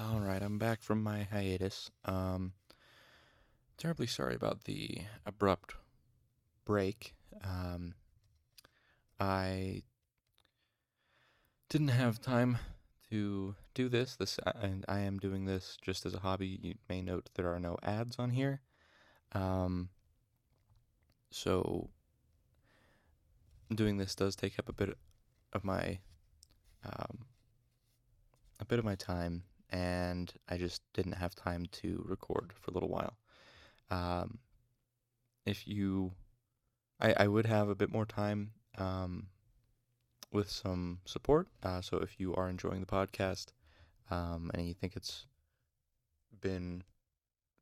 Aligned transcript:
All 0.00 0.18
right, 0.18 0.42
I'm 0.42 0.58
back 0.58 0.80
from 0.80 1.02
my 1.02 1.24
hiatus. 1.24 1.90
Um, 2.06 2.54
terribly 3.76 4.06
sorry 4.06 4.34
about 4.34 4.64
the 4.64 5.02
abrupt 5.26 5.74
break. 6.64 7.14
Um, 7.44 7.94
I 9.18 9.82
didn't 11.68 11.88
have 11.88 12.22
time 12.22 12.56
to 13.10 13.56
do 13.74 13.90
this. 13.90 14.16
This 14.16 14.38
and 14.62 14.86
I 14.88 15.00
am 15.00 15.18
doing 15.18 15.44
this 15.44 15.76
just 15.82 16.06
as 16.06 16.14
a 16.14 16.20
hobby. 16.20 16.58
You 16.62 16.76
may 16.88 17.02
note 17.02 17.28
there 17.34 17.52
are 17.52 17.60
no 17.60 17.76
ads 17.82 18.18
on 18.18 18.30
here. 18.30 18.62
Um, 19.32 19.90
so 21.30 21.90
doing 23.74 23.98
this 23.98 24.14
does 24.14 24.34
take 24.34 24.58
up 24.58 24.68
a 24.68 24.72
bit 24.72 24.96
of 25.52 25.62
my 25.62 25.98
um, 26.86 27.26
a 28.58 28.64
bit 28.64 28.78
of 28.78 28.84
my 28.86 28.94
time, 28.94 29.42
and 29.70 30.32
I 30.48 30.56
just 30.56 30.82
didn't 30.92 31.12
have 31.12 31.34
time 31.34 31.66
to 31.72 32.04
record 32.06 32.52
for 32.54 32.70
a 32.70 32.74
little 32.74 32.88
while. 32.88 33.16
Um, 33.90 34.38
if 35.46 35.66
you, 35.66 36.12
I, 37.00 37.14
I 37.16 37.28
would 37.28 37.46
have 37.46 37.68
a 37.68 37.74
bit 37.74 37.90
more 37.90 38.06
time 38.06 38.52
um, 38.78 39.28
with 40.32 40.50
some 40.50 40.98
support. 41.04 41.48
Uh, 41.62 41.80
so 41.80 41.98
if 41.98 42.20
you 42.20 42.34
are 42.34 42.48
enjoying 42.48 42.80
the 42.80 42.86
podcast 42.86 43.46
um, 44.10 44.50
and 44.54 44.66
you 44.66 44.74
think 44.74 44.96
it's 44.96 45.26
been 46.40 46.82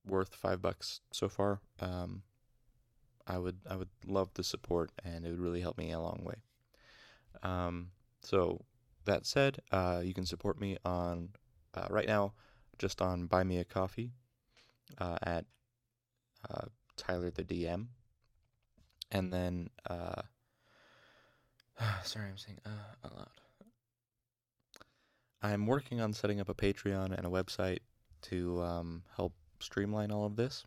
worth 0.06 0.34
five 0.34 0.60
bucks 0.60 1.00
so 1.12 1.28
far, 1.28 1.60
um, 1.80 2.22
I 3.26 3.38
would 3.38 3.58
I 3.68 3.76
would 3.76 3.90
love 4.06 4.30
the 4.34 4.42
support, 4.42 4.90
and 5.04 5.26
it 5.26 5.30
would 5.30 5.40
really 5.40 5.60
help 5.60 5.76
me 5.76 5.92
a 5.92 6.00
long 6.00 6.22
way. 6.24 6.36
Um, 7.42 7.90
so 8.22 8.64
that 9.04 9.26
said, 9.26 9.58
uh, 9.70 10.00
you 10.02 10.14
can 10.14 10.24
support 10.24 10.58
me 10.58 10.78
on 10.84 11.30
uh, 11.78 11.86
right 11.90 12.06
now 12.06 12.32
just 12.78 13.00
on 13.02 13.26
Buy 13.26 13.44
Me 13.44 13.58
a 13.58 13.64
Coffee 13.64 14.12
uh, 14.98 15.18
at 15.22 15.44
uh, 16.48 16.66
Tyler 16.96 17.30
the 17.30 17.44
DM, 17.44 17.86
and 19.10 19.32
then 19.32 19.70
uh, 19.88 20.22
sorry, 22.02 22.28
I'm 22.28 22.38
saying 22.38 22.58
uh, 22.64 23.06
out 23.06 23.16
loud. 23.16 23.28
I'm 25.40 25.66
working 25.66 26.00
on 26.00 26.12
setting 26.12 26.40
up 26.40 26.48
a 26.48 26.54
Patreon 26.54 27.16
and 27.16 27.24
a 27.24 27.30
website 27.30 27.78
to 28.22 28.60
um, 28.62 29.02
help 29.16 29.32
streamline 29.60 30.10
all 30.10 30.26
of 30.26 30.36
this, 30.36 30.64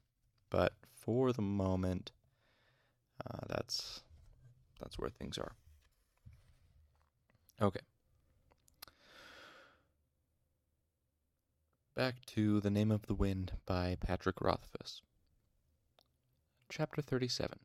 but 0.49 0.73
for 0.93 1.33
the 1.33 1.41
moment, 1.41 2.11
uh, 3.25 3.39
that's 3.47 4.01
that's 4.79 4.97
where 4.97 5.09
things 5.09 5.37
are. 5.37 5.51
Okay. 7.61 7.81
Back 11.93 12.23
to 12.27 12.61
The 12.61 12.69
Name 12.69 12.89
of 12.89 13.07
the 13.07 13.13
Wind 13.13 13.57
by 13.65 13.97
Patrick 13.99 14.39
Rothfuss. 14.39 15.01
Chapter 16.69 17.01
37 17.01 17.59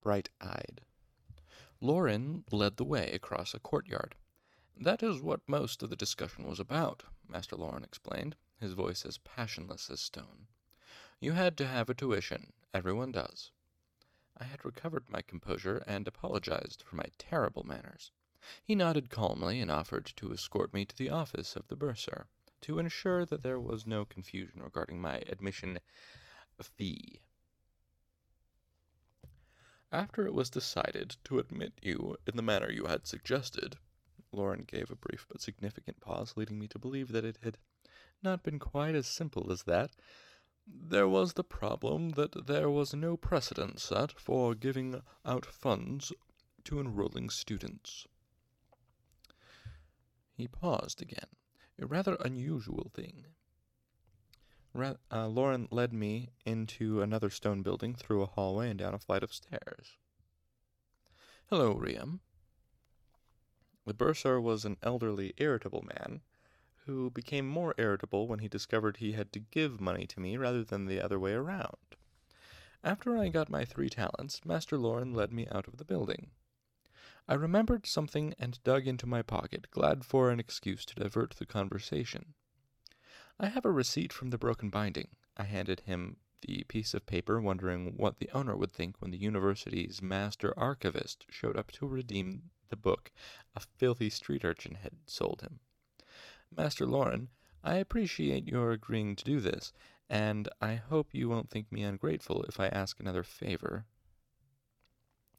Bright 0.00 0.30
Eyed. 0.40 0.80
Lorren 1.82 2.44
led 2.50 2.78
the 2.78 2.86
way 2.86 3.12
across 3.12 3.52
a 3.52 3.60
courtyard. 3.60 4.14
That 4.74 5.02
is 5.02 5.20
what 5.20 5.46
most 5.46 5.82
of 5.82 5.90
the 5.90 5.94
discussion 5.94 6.46
was 6.46 6.58
about, 6.58 7.04
Master 7.28 7.54
Lorren 7.54 7.84
explained, 7.84 8.34
his 8.58 8.72
voice 8.72 9.04
as 9.04 9.18
passionless 9.18 9.90
as 9.90 10.00
stone. 10.00 10.46
You 11.20 11.32
had 11.32 11.58
to 11.58 11.66
have 11.66 11.90
a 11.90 11.94
tuition. 11.94 12.54
Everyone 12.72 13.12
does. 13.12 13.50
I 14.38 14.44
had 14.44 14.64
recovered 14.64 15.10
my 15.10 15.20
composure 15.20 15.84
and 15.86 16.08
apologized 16.08 16.82
for 16.82 16.96
my 16.96 17.10
terrible 17.18 17.62
manners. 17.62 18.10
He 18.64 18.74
nodded 18.74 19.10
calmly 19.10 19.60
and 19.60 19.70
offered 19.70 20.06
to 20.16 20.32
escort 20.32 20.72
me 20.72 20.86
to 20.86 20.96
the 20.96 21.10
office 21.10 21.56
of 21.56 21.68
the 21.68 21.76
bursar 21.76 22.28
to 22.62 22.78
ensure 22.78 23.24
that 23.24 23.42
there 23.42 23.60
was 23.60 23.86
no 23.86 24.04
confusion 24.04 24.62
regarding 24.62 25.00
my 25.00 25.22
admission 25.28 25.78
fee. 26.60 27.20
After 29.92 30.26
it 30.26 30.34
was 30.34 30.50
decided 30.50 31.16
to 31.24 31.38
admit 31.38 31.74
you 31.80 32.16
in 32.26 32.36
the 32.36 32.42
manner 32.42 32.70
you 32.70 32.86
had 32.86 33.06
suggested, 33.06 33.76
Lorren 34.32 34.66
gave 34.66 34.90
a 34.90 34.96
brief 34.96 35.26
but 35.28 35.40
significant 35.40 36.00
pause, 36.00 36.34
leading 36.36 36.58
me 36.58 36.66
to 36.68 36.78
believe 36.78 37.12
that 37.12 37.24
it 37.24 37.38
had 37.42 37.58
not 38.22 38.42
been 38.42 38.58
quite 38.58 38.94
as 38.94 39.06
simple 39.06 39.52
as 39.52 39.62
that. 39.62 39.92
There 40.66 41.08
was 41.08 41.34
the 41.34 41.44
problem 41.44 42.10
that 42.10 42.46
there 42.46 42.68
was 42.68 42.92
no 42.92 43.16
precedent 43.16 43.80
set 43.80 44.18
for 44.18 44.54
giving 44.54 45.00
out 45.24 45.46
funds 45.46 46.12
to 46.64 46.80
enrolling 46.80 47.30
students. 47.30 48.06
He 50.34 50.48
paused 50.48 51.00
again, 51.00 51.28
a 51.80 51.86
rather 51.86 52.16
unusual 52.20 52.90
thing. 52.94 53.26
Ra- 54.72 54.94
uh, 55.10 55.26
Lorren 55.26 55.68
led 55.70 55.92
me 55.92 56.30
into 56.44 57.00
another 57.00 57.30
stone 57.30 57.62
building, 57.62 57.94
through 57.94 58.22
a 58.22 58.26
hallway, 58.26 58.70
and 58.70 58.78
down 58.78 58.94
a 58.94 58.98
flight 58.98 59.22
of 59.22 59.32
stairs. 59.32 59.96
Hello, 61.48 61.74
Riem. 61.74 62.20
The 63.86 63.94
bursar 63.94 64.40
was 64.40 64.64
an 64.64 64.76
elderly, 64.82 65.32
irritable 65.36 65.82
man 65.82 66.20
who 66.86 67.10
became 67.10 67.48
more 67.48 67.74
irritable 67.78 68.26
when 68.28 68.40
he 68.40 68.48
discovered 68.48 68.96
he 68.96 69.12
had 69.12 69.32
to 69.32 69.40
give 69.40 69.80
money 69.80 70.06
to 70.06 70.20
me 70.20 70.36
rather 70.36 70.64
than 70.64 70.86
the 70.86 71.00
other 71.00 71.18
way 71.18 71.32
around. 71.32 71.76
After 72.82 73.16
I 73.16 73.28
got 73.28 73.48
my 73.48 73.64
three 73.64 73.88
talents, 73.88 74.44
Master 74.44 74.76
Lorren 74.76 75.14
led 75.14 75.32
me 75.32 75.46
out 75.50 75.66
of 75.66 75.76
the 75.76 75.84
building. 75.84 76.30
I 77.28 77.34
remembered 77.34 77.86
something 77.86 78.34
and 78.38 78.62
dug 78.62 78.86
into 78.86 79.06
my 79.06 79.22
pocket, 79.22 79.66
glad 79.70 80.04
for 80.04 80.30
an 80.30 80.38
excuse 80.38 80.84
to 80.86 80.94
divert 80.94 81.34
the 81.36 81.46
conversation. 81.46 82.34
I 83.40 83.48
have 83.48 83.64
a 83.64 83.70
receipt 83.70 84.12
from 84.12 84.30
the 84.30 84.38
broken 84.38 84.70
binding. 84.70 85.08
I 85.36 85.42
handed 85.42 85.80
him 85.80 86.18
the 86.42 86.64
piece 86.64 86.94
of 86.94 87.04
paper, 87.04 87.40
wondering 87.40 87.96
what 87.96 88.18
the 88.18 88.30
owner 88.32 88.56
would 88.56 88.70
think 88.70 89.00
when 89.00 89.10
the 89.10 89.18
university's 89.18 90.00
master 90.00 90.54
archivist 90.56 91.26
showed 91.28 91.56
up 91.56 91.72
to 91.72 91.86
redeem 91.86 92.50
the 92.68 92.76
book 92.76 93.10
a 93.54 93.60
filthy 93.60 94.10
street 94.10 94.44
urchin 94.44 94.76
had 94.76 94.92
sold 95.06 95.40
him. 95.40 95.58
Master 96.56 96.86
Lorren, 96.86 97.28
I 97.64 97.76
appreciate 97.76 98.46
your 98.46 98.70
agreeing 98.70 99.16
to 99.16 99.24
do 99.24 99.40
this, 99.40 99.72
and 100.08 100.48
I 100.60 100.76
hope 100.76 101.08
you 101.12 101.28
won't 101.28 101.50
think 101.50 101.72
me 101.72 101.82
ungrateful 101.82 102.44
if 102.44 102.60
I 102.60 102.68
ask 102.68 103.00
another 103.00 103.24
favor. 103.24 103.86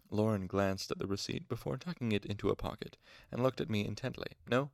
Lorren 0.10 0.48
glanced 0.48 0.90
at 0.90 1.00
the 1.00 1.08
receipt 1.08 1.50
before 1.50 1.78
tucking 1.78 2.12
it 2.12 2.26
into 2.26 2.50
a 2.50 2.56
pocket, 2.56 2.98
and 3.32 3.44
looked 3.44 3.60
at 3.60 3.70
me 3.70 3.86
intently. 3.86 4.38
No, 4.50 4.72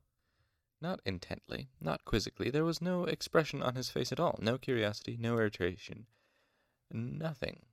not 0.79 0.99
intently, 1.05 1.69
not 1.81 2.05
quizzically. 2.05 2.49
There 2.49 2.63
was 2.63 2.81
no 2.81 3.05
expression 3.05 3.63
on 3.63 3.75
his 3.75 3.89
face 3.89 4.11
at 4.11 4.19
all, 4.19 4.37
no 4.41 4.57
curiosity, 4.57 5.17
no 5.19 5.33
irritation, 5.33 6.05
nothing. 6.91 7.65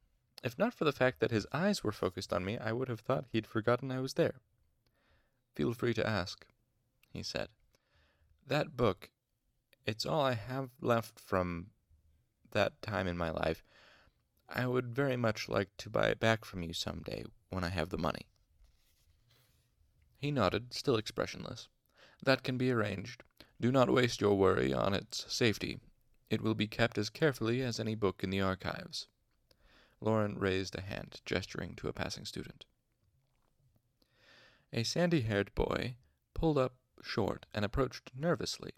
If 0.42 0.58
not 0.58 0.72
for 0.72 0.84
the 0.84 0.92
fact 0.92 1.20
that 1.20 1.30
his 1.30 1.46
eyes 1.52 1.84
were 1.84 1.92
focused 1.92 2.32
on 2.32 2.44
me, 2.44 2.56
I 2.56 2.72
would 2.72 2.88
have 2.88 3.00
thought 3.00 3.26
he'd 3.30 3.46
forgotten 3.46 3.90
I 3.90 4.00
was 4.00 4.14
there. 4.14 4.40
Feel 5.54 5.74
free 5.74 5.92
to 5.94 6.06
ask, 6.06 6.46
he 7.12 7.22
said. 7.22 7.48
That 8.46 8.76
book, 8.76 9.10
it's 9.84 10.06
all 10.06 10.22
I 10.22 10.34
have 10.34 10.70
left 10.80 11.20
from 11.20 11.70
that 12.52 12.80
time 12.80 13.06
in 13.06 13.18
my 13.18 13.30
life. 13.30 13.64
I 14.48 14.66
would 14.66 14.94
very 14.94 15.16
much 15.16 15.48
like 15.48 15.76
to 15.78 15.90
buy 15.90 16.06
it 16.06 16.20
back 16.20 16.44
from 16.44 16.62
you 16.62 16.72
some 16.72 17.02
day 17.02 17.24
when 17.50 17.64
I 17.64 17.68
have 17.68 17.90
the 17.90 17.98
money. 17.98 18.26
He 20.18 20.30
nodded, 20.30 20.72
still 20.72 20.96
expressionless. 20.96 21.68
That 22.22 22.42
can 22.42 22.58
be 22.58 22.70
arranged. 22.70 23.22
Do 23.60 23.70
not 23.72 23.90
waste 23.90 24.20
your 24.20 24.36
worry 24.36 24.72
on 24.72 24.94
its 24.94 25.24
safety. 25.32 25.78
It 26.28 26.40
will 26.40 26.54
be 26.54 26.66
kept 26.66 26.96
as 26.96 27.10
carefully 27.10 27.62
as 27.62 27.80
any 27.80 27.94
book 27.94 28.22
in 28.22 28.30
the 28.30 28.40
archives. 28.40 29.08
Lorren 30.00 30.38
raised 30.38 30.76
a 30.76 30.80
hand, 30.80 31.20
gesturing 31.24 31.74
to 31.76 31.88
a 31.88 31.92
passing 31.92 32.24
student. 32.24 32.64
A 34.72 34.84
sandy 34.84 35.22
haired 35.22 35.54
boy 35.54 35.96
pulled 36.32 36.56
up 36.56 36.74
short 37.02 37.46
and 37.52 37.64
approached 37.64 38.10
nervously. 38.14 38.72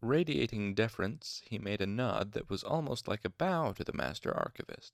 Radiating 0.00 0.74
deference, 0.74 1.42
he 1.44 1.58
made 1.58 1.80
a 1.80 1.86
nod 1.86 2.32
that 2.32 2.50
was 2.50 2.62
almost 2.62 3.08
like 3.08 3.24
a 3.24 3.30
bow 3.30 3.72
to 3.72 3.84
the 3.84 3.92
master 3.92 4.34
archivist. 4.34 4.92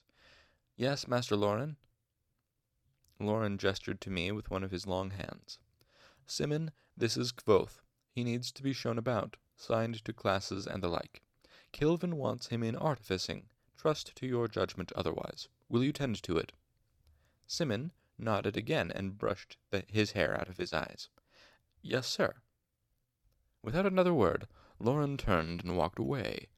Yes, 0.77 1.07
Master 1.07 1.37
Lorren? 1.37 1.77
Lorren 3.21 3.59
gestured 3.59 4.01
to 4.01 4.11
me 4.11 4.33
with 4.33 4.51
one 4.51 4.65
of 4.65 4.71
his 4.71 4.87
long 4.87 5.11
hands. 5.11 5.59
Simmon, 6.27 6.73
this 6.97 7.17
is 7.17 7.33
Kvothe. 7.33 7.81
He 8.13 8.25
needs 8.25 8.51
to 8.53 8.63
be 8.63 8.73
shown 8.73 8.99
about, 8.99 9.37
signed 9.57 10.05
to 10.05 10.13
classes 10.13 10.67
and 10.67 10.83
the 10.83 10.89
like. 10.89 11.23
Kilvin 11.73 12.15
wants 12.15 12.49
him 12.49 12.63
in 12.63 12.75
artificing. 12.75 13.49
Trust 13.77 14.17
to 14.17 14.27
your 14.27 14.49
judgment 14.49 14.91
otherwise. 14.93 15.49
Will 15.69 15.85
you 15.85 15.93
tend 15.93 16.23
to 16.23 16.39
it? 16.39 16.53
Simmon 17.47 17.93
nodded 18.19 18.57
again 18.57 18.91
and 18.91 19.19
brushed 19.19 19.57
the, 19.71 19.85
his 19.89 20.13
hair 20.13 20.39
out 20.39 20.49
of 20.49 20.57
his 20.57 20.73
eyes. 20.73 21.09
Yes, 21.83 22.07
sir. 22.07 22.35
Without 23.63 23.87
another 23.87 24.15
word, 24.15 24.47
Lorren 24.79 25.19
turned 25.19 25.63
and 25.63 25.77
walked 25.77 25.99
away, 25.99 26.49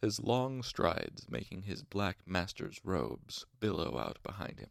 his 0.00 0.20
long 0.20 0.62
strides 0.62 1.28
making 1.28 1.62
his 1.62 1.82
black 1.82 2.18
master's 2.26 2.80
robes 2.84 3.46
billow 3.58 3.98
out 3.98 4.22
behind 4.22 4.60
him. 4.60 4.70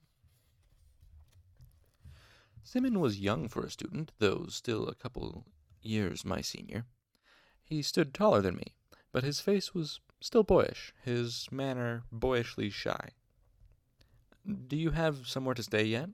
Simmon 2.63 2.99
was 2.99 3.19
young 3.19 3.49
for 3.49 3.63
a 3.63 3.69
student, 3.69 4.13
though 4.19 4.45
still 4.47 4.87
a 4.87 4.95
couple 4.95 5.45
years 5.81 6.23
my 6.23 6.39
senior. 6.39 6.85
He 7.61 7.81
stood 7.81 8.13
taller 8.13 8.41
than 8.41 8.55
me, 8.55 8.75
but 9.11 9.23
his 9.23 9.41
face 9.41 9.73
was 9.73 9.99
still 10.21 10.43
boyish, 10.43 10.93
his 11.03 11.51
manner 11.51 12.03
boyishly 12.09 12.69
shy. 12.69 13.09
Do 14.67 14.77
you 14.77 14.91
have 14.91 15.27
somewhere 15.27 15.55
to 15.55 15.63
stay 15.63 15.83
yet? 15.83 16.09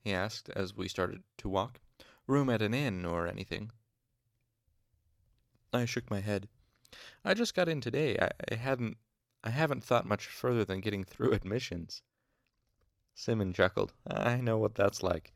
he 0.00 0.12
asked 0.12 0.50
as 0.50 0.76
we 0.76 0.88
started 0.88 1.22
to 1.38 1.48
walk. 1.48 1.80
Room 2.26 2.50
at 2.50 2.62
an 2.62 2.74
inn 2.74 3.04
or 3.04 3.26
anything? 3.28 3.70
I 5.72 5.84
shook 5.84 6.10
my 6.10 6.20
head. 6.20 6.48
I 7.24 7.34
just 7.34 7.54
got 7.54 7.68
in 7.68 7.80
today. 7.80 8.18
I, 8.18 8.54
hadn't 8.54 8.96
I 9.42 9.50
haven't 9.50 9.84
thought 9.84 10.06
much 10.06 10.26
further 10.26 10.64
than 10.64 10.80
getting 10.80 11.04
through 11.04 11.32
admissions. 11.34 12.02
Simmon 13.14 13.52
chuckled. 13.52 13.92
I 14.06 14.40
know 14.40 14.58
what 14.58 14.74
that's 14.74 15.02
like. 15.02 15.34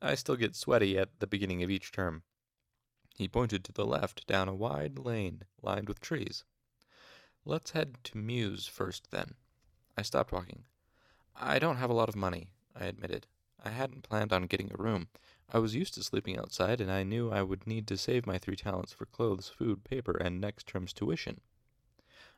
I 0.00 0.14
still 0.14 0.36
get 0.36 0.54
sweaty 0.54 0.98
at 0.98 1.20
the 1.20 1.26
beginning 1.26 1.62
of 1.62 1.70
each 1.70 1.90
term. 1.90 2.22
He 3.16 3.28
pointed 3.28 3.64
to 3.64 3.72
the 3.72 3.86
left 3.86 4.26
down 4.26 4.48
a 4.48 4.54
wide 4.54 4.98
lane 4.98 5.42
lined 5.62 5.88
with 5.88 6.00
trees. 6.00 6.44
Let's 7.44 7.70
head 7.70 7.96
to 8.04 8.18
Mews 8.18 8.66
first, 8.66 9.10
then. 9.10 9.34
I 9.96 10.02
stopped 10.02 10.32
walking. 10.32 10.64
I 11.34 11.58
don't 11.58 11.76
have 11.76 11.90
a 11.90 11.94
lot 11.94 12.08
of 12.08 12.16
money, 12.16 12.50
I 12.74 12.84
admitted. 12.84 13.26
I 13.64 13.70
hadn't 13.70 14.02
planned 14.02 14.32
on 14.32 14.46
getting 14.46 14.70
a 14.70 14.82
room. 14.82 15.08
I 15.50 15.58
was 15.58 15.74
used 15.74 15.94
to 15.94 16.02
sleeping 16.02 16.38
outside, 16.38 16.80
and 16.80 16.90
I 16.90 17.02
knew 17.02 17.30
I 17.30 17.42
would 17.42 17.66
need 17.66 17.86
to 17.88 17.96
save 17.96 18.26
my 18.26 18.36
three 18.36 18.56
talents 18.56 18.92
for 18.92 19.06
clothes, 19.06 19.48
food, 19.48 19.84
paper, 19.84 20.16
and 20.16 20.40
next 20.40 20.66
term's 20.66 20.92
tuition. 20.92 21.40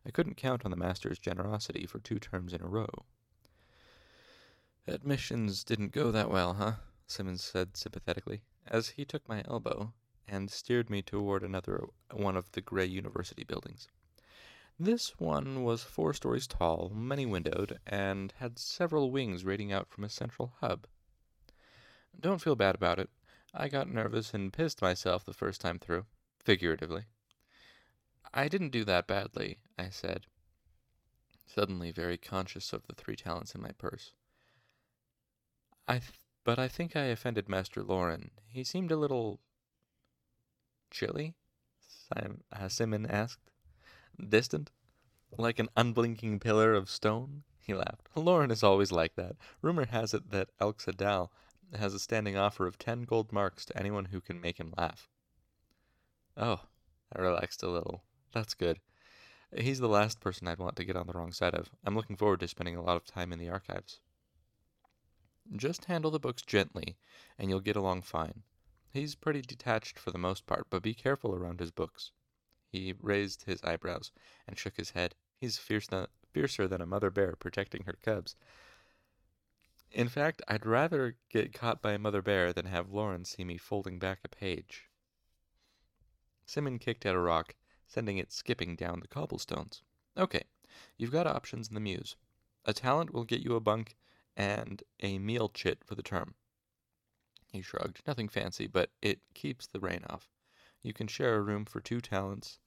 I 0.06 0.10
couldn't 0.10 0.36
count 0.36 0.64
on 0.64 0.70
the 0.70 0.76
master's 0.76 1.18
generosity 1.18 1.86
for 1.86 1.98
two 1.98 2.18
terms 2.18 2.52
in 2.52 2.62
a 2.62 2.68
row. 2.68 2.88
Admissions 4.86 5.64
didn't 5.64 5.92
go 5.92 6.10
that 6.12 6.30
well, 6.30 6.54
huh? 6.54 6.72
Simmons 7.08 7.42
said 7.42 7.76
sympathetically, 7.76 8.42
as 8.66 8.90
he 8.90 9.04
took 9.04 9.26
my 9.28 9.42
elbow 9.48 9.94
and 10.26 10.50
steered 10.50 10.90
me 10.90 11.00
toward 11.00 11.42
another 11.42 11.88
one 12.12 12.36
of 12.36 12.52
the 12.52 12.60
gray 12.60 12.84
university 12.84 13.44
buildings. 13.44 13.88
This 14.78 15.18
one 15.18 15.64
was 15.64 15.82
four 15.82 16.12
stories 16.12 16.46
tall, 16.46 16.90
many 16.90 17.24
windowed, 17.24 17.80
and 17.86 18.32
had 18.38 18.58
several 18.58 19.10
wings 19.10 19.44
radiating 19.44 19.72
out 19.72 19.88
from 19.88 20.04
a 20.04 20.08
central 20.08 20.52
hub. 20.60 20.86
Don't 22.20 22.42
feel 22.42 22.54
bad 22.54 22.74
about 22.74 22.98
it. 22.98 23.10
I 23.54 23.68
got 23.68 23.88
nervous 23.88 24.34
and 24.34 24.52
pissed 24.52 24.82
myself 24.82 25.24
the 25.24 25.32
first 25.32 25.60
time 25.60 25.78
through, 25.78 26.04
figuratively. 26.38 27.06
I 28.34 28.48
didn't 28.48 28.70
do 28.70 28.84
that 28.84 29.06
badly, 29.06 29.58
I 29.78 29.88
said, 29.88 30.26
suddenly 31.46 31.90
very 31.90 32.18
conscious 32.18 32.72
of 32.74 32.86
the 32.86 32.94
three 32.94 33.16
talents 33.16 33.54
in 33.54 33.62
my 33.62 33.72
purse. 33.72 34.12
I 35.88 36.00
th- 36.00 36.12
but 36.48 36.58
I 36.58 36.66
think 36.66 36.96
I 36.96 37.02
offended 37.02 37.46
Master 37.46 37.82
Lorren. 37.82 38.30
He 38.46 38.64
seemed 38.64 38.90
a 38.90 38.96
little 38.96 39.38
chilly, 40.90 41.34
uh, 42.16 42.68
Simmon 42.68 43.04
asked. 43.04 43.50
Distant? 44.18 44.70
Like 45.36 45.58
an 45.58 45.68
unblinking 45.76 46.40
pillar 46.40 46.72
of 46.72 46.88
stone? 46.88 47.42
He 47.60 47.74
laughed. 47.74 48.08
Lorren 48.16 48.50
is 48.50 48.62
always 48.62 48.90
like 48.90 49.14
that. 49.16 49.36
Rumor 49.60 49.84
has 49.84 50.14
it 50.14 50.30
that 50.30 50.48
Elxa 50.58 50.96
Dal 50.96 51.30
has 51.78 51.92
a 51.92 51.98
standing 51.98 52.38
offer 52.38 52.66
of 52.66 52.78
ten 52.78 53.02
gold 53.02 53.30
marks 53.30 53.66
to 53.66 53.76
anyone 53.76 54.06
who 54.06 54.22
can 54.22 54.40
make 54.40 54.58
him 54.58 54.72
laugh. 54.78 55.06
Oh, 56.34 56.62
I 57.14 57.20
relaxed 57.20 57.62
a 57.62 57.68
little. 57.68 58.04
That's 58.32 58.54
good. 58.54 58.80
He's 59.54 59.80
the 59.80 59.86
last 59.86 60.18
person 60.18 60.48
I'd 60.48 60.58
want 60.58 60.76
to 60.76 60.84
get 60.86 60.96
on 60.96 61.08
the 61.08 61.12
wrong 61.12 61.32
side 61.32 61.54
of. 61.54 61.68
I'm 61.84 61.94
looking 61.94 62.16
forward 62.16 62.40
to 62.40 62.48
spending 62.48 62.76
a 62.76 62.82
lot 62.82 62.96
of 62.96 63.04
time 63.04 63.34
in 63.34 63.38
the 63.38 63.50
archives. 63.50 64.00
Just 65.56 65.86
handle 65.86 66.10
the 66.10 66.20
books 66.20 66.42
gently, 66.42 66.98
and 67.38 67.48
you'll 67.48 67.60
get 67.60 67.76
along 67.76 68.02
fine. 68.02 68.42
He's 68.92 69.14
pretty 69.14 69.40
detached 69.40 69.98
for 69.98 70.10
the 70.10 70.18
most 70.18 70.46
part, 70.46 70.66
but 70.68 70.82
be 70.82 70.94
careful 70.94 71.34
around 71.34 71.60
his 71.60 71.70
books. 71.70 72.12
He 72.70 72.94
raised 73.00 73.44
his 73.44 73.62
eyebrows 73.62 74.12
and 74.46 74.58
shook 74.58 74.76
his 74.76 74.90
head. 74.90 75.14
He's 75.40 75.56
fierce 75.56 75.88
fiercer 76.32 76.68
than 76.68 76.80
a 76.80 76.86
mother 76.86 77.10
bear 77.10 77.34
protecting 77.34 77.84
her 77.84 77.94
cubs. 77.94 78.36
In 79.90 80.08
fact, 80.08 80.42
I'd 80.48 80.66
rather 80.66 81.16
get 81.30 81.54
caught 81.54 81.80
by 81.80 81.92
a 81.92 81.98
mother 81.98 82.20
bear 82.20 82.52
than 82.52 82.66
have 82.66 82.92
Lorren 82.92 83.24
see 83.24 83.44
me 83.44 83.56
folding 83.56 83.98
back 83.98 84.20
a 84.24 84.28
page. 84.28 84.90
Simmon 86.44 86.78
kicked 86.78 87.06
at 87.06 87.14
a 87.14 87.20
rock, 87.20 87.54
sending 87.86 88.18
it 88.18 88.32
skipping 88.32 88.76
down 88.76 89.00
the 89.00 89.08
cobblestones. 89.08 89.82
Okay, 90.16 90.44
you've 90.98 91.12
got 91.12 91.26
options 91.26 91.68
in 91.68 91.74
the 91.74 91.80
Mews. 91.80 92.16
A 92.66 92.74
talent 92.74 93.14
will 93.14 93.24
get 93.24 93.40
you 93.40 93.54
a 93.54 93.60
bunk 93.60 93.96
and 94.38 94.84
a 95.00 95.18
meal 95.18 95.48
chit 95.48 95.80
for 95.84 95.96
the 95.96 96.02
term. 96.02 96.34
He 97.52 97.60
shrugged. 97.60 98.02
Nothing 98.06 98.28
fancy, 98.28 98.68
but 98.68 98.90
it 99.02 99.20
keeps 99.34 99.66
the 99.66 99.80
rain 99.80 100.04
off. 100.08 100.30
You 100.82 100.92
can 100.92 101.08
share 101.08 101.34
a 101.34 101.42
room 101.42 101.64
for 101.64 101.80
two 101.80 102.00
talents, 102.00 102.60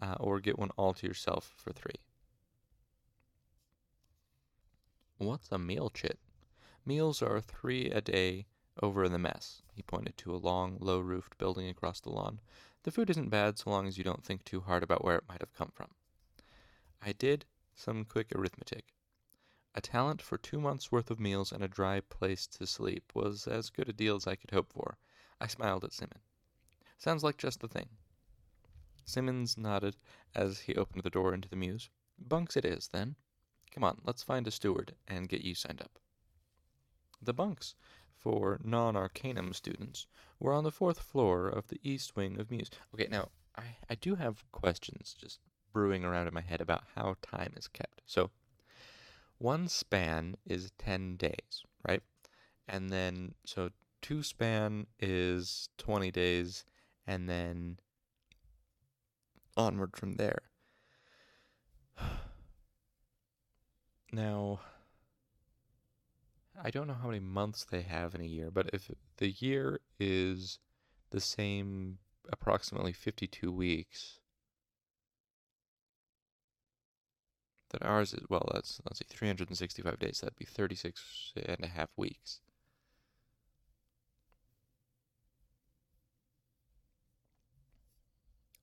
uh, 0.00 0.16
or 0.18 0.40
get 0.40 0.58
one 0.58 0.70
all 0.76 0.94
to 0.94 1.06
yourself 1.06 1.52
for 1.56 1.72
three. 1.72 2.00
What's 5.18 5.52
a 5.52 5.58
meal 5.58 5.90
chit? 5.90 6.18
Meals 6.86 7.20
are 7.20 7.42
three 7.42 7.90
a 7.90 8.00
day 8.00 8.46
over 8.82 9.04
in 9.04 9.12
the 9.12 9.18
mess. 9.18 9.60
He 9.74 9.82
pointed 9.82 10.16
to 10.18 10.34
a 10.34 10.38
long, 10.38 10.78
low 10.80 11.00
roofed 11.00 11.36
building 11.36 11.68
across 11.68 12.00
the 12.00 12.10
lawn. 12.10 12.40
The 12.84 12.90
food 12.90 13.10
isn't 13.10 13.28
bad 13.28 13.58
so 13.58 13.68
long 13.68 13.86
as 13.86 13.98
you 13.98 14.04
don't 14.04 14.24
think 14.24 14.44
too 14.44 14.60
hard 14.60 14.82
about 14.82 15.04
where 15.04 15.16
it 15.16 15.28
might 15.28 15.42
have 15.42 15.52
come 15.52 15.70
from. 15.74 15.88
I 17.02 17.12
did 17.12 17.44
some 17.74 18.06
quick 18.06 18.32
arithmetic. 18.34 18.94
A 19.74 19.80
talent 19.80 20.20
for 20.20 20.36
two 20.36 20.60
months' 20.60 20.90
worth 20.90 21.10
of 21.10 21.20
meals 21.20 21.52
and 21.52 21.62
a 21.62 21.68
dry 21.68 22.00
place 22.00 22.46
to 22.48 22.66
sleep 22.66 23.12
was 23.14 23.46
as 23.46 23.70
good 23.70 23.88
a 23.88 23.92
deal 23.92 24.16
as 24.16 24.26
I 24.26 24.34
could 24.34 24.50
hope 24.50 24.72
for. 24.72 24.98
I 25.40 25.46
smiled 25.46 25.84
at 25.84 25.92
Simmon. 25.92 26.20
Sounds 26.98 27.22
like 27.22 27.38
just 27.38 27.60
the 27.60 27.68
thing. 27.68 27.88
Simmons 29.04 29.56
nodded 29.56 29.96
as 30.34 30.60
he 30.60 30.74
opened 30.74 31.02
the 31.04 31.10
door 31.10 31.32
into 31.32 31.48
the 31.48 31.56
mews. 31.56 31.88
Bunks 32.18 32.56
it 32.56 32.64
is, 32.64 32.88
then. 32.88 33.16
Come 33.70 33.84
on, 33.84 34.00
let's 34.04 34.22
find 34.22 34.46
a 34.46 34.50
steward 34.50 34.96
and 35.06 35.28
get 35.28 35.42
you 35.42 35.54
signed 35.54 35.80
up. 35.80 35.98
The 37.22 37.32
bunks 37.32 37.74
for 38.18 38.60
non 38.62 38.96
arcanum 38.96 39.52
students 39.52 40.06
were 40.38 40.52
on 40.52 40.64
the 40.64 40.70
fourth 40.70 41.00
floor 41.00 41.48
of 41.48 41.68
the 41.68 41.80
east 41.82 42.16
wing 42.16 42.38
of 42.40 42.50
Mews. 42.50 42.70
Okay, 42.94 43.08
now 43.10 43.30
I, 43.56 43.76
I 43.88 43.94
do 43.94 44.16
have 44.16 44.44
questions 44.52 45.14
just 45.18 45.38
brewing 45.72 46.04
around 46.04 46.26
in 46.26 46.34
my 46.34 46.40
head 46.40 46.60
about 46.60 46.84
how 46.94 47.16
time 47.22 47.54
is 47.56 47.68
kept. 47.68 48.02
So, 48.04 48.30
one 49.40 49.68
span 49.68 50.36
is 50.46 50.70
10 50.78 51.16
days, 51.16 51.64
right? 51.88 52.02
And 52.68 52.90
then, 52.90 53.34
so 53.44 53.70
two 54.02 54.22
span 54.22 54.86
is 55.00 55.70
20 55.78 56.10
days, 56.10 56.64
and 57.06 57.28
then 57.28 57.78
onward 59.56 59.96
from 59.96 60.14
there. 60.14 60.42
Now, 64.12 64.58
I 66.60 66.70
don't 66.70 66.88
know 66.88 66.96
how 67.00 67.06
many 67.06 67.20
months 67.20 67.64
they 67.64 67.82
have 67.82 68.14
in 68.16 68.20
a 68.20 68.24
year, 68.24 68.50
but 68.50 68.70
if 68.72 68.90
the 69.18 69.30
year 69.30 69.78
is 70.00 70.58
the 71.10 71.20
same 71.20 71.98
approximately 72.32 72.92
52 72.92 73.52
weeks, 73.52 74.19
that 77.70 77.84
ours 77.84 78.12
is, 78.12 78.24
well, 78.28 78.48
that's, 78.52 78.80
let's 78.84 78.98
see, 78.98 79.06
365 79.08 79.98
days, 79.98 80.20
that'd 80.20 80.36
be 80.36 80.44
36 80.44 81.32
and 81.36 81.64
a 81.64 81.68
half 81.68 81.90
weeks. 81.96 82.40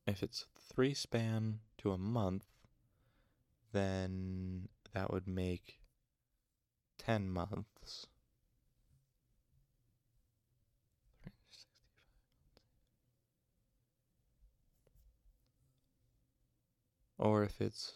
If 0.06 0.24
it's 0.24 0.46
three 0.56 0.94
span 0.94 1.60
to 1.80 1.92
a 1.92 1.98
month, 1.98 2.46
then 3.74 4.70
that 4.94 5.12
would 5.12 5.28
make 5.28 5.82
10 6.98 7.30
months. 7.30 8.08
Or 17.20 17.44
if 17.44 17.60
it's 17.60 17.94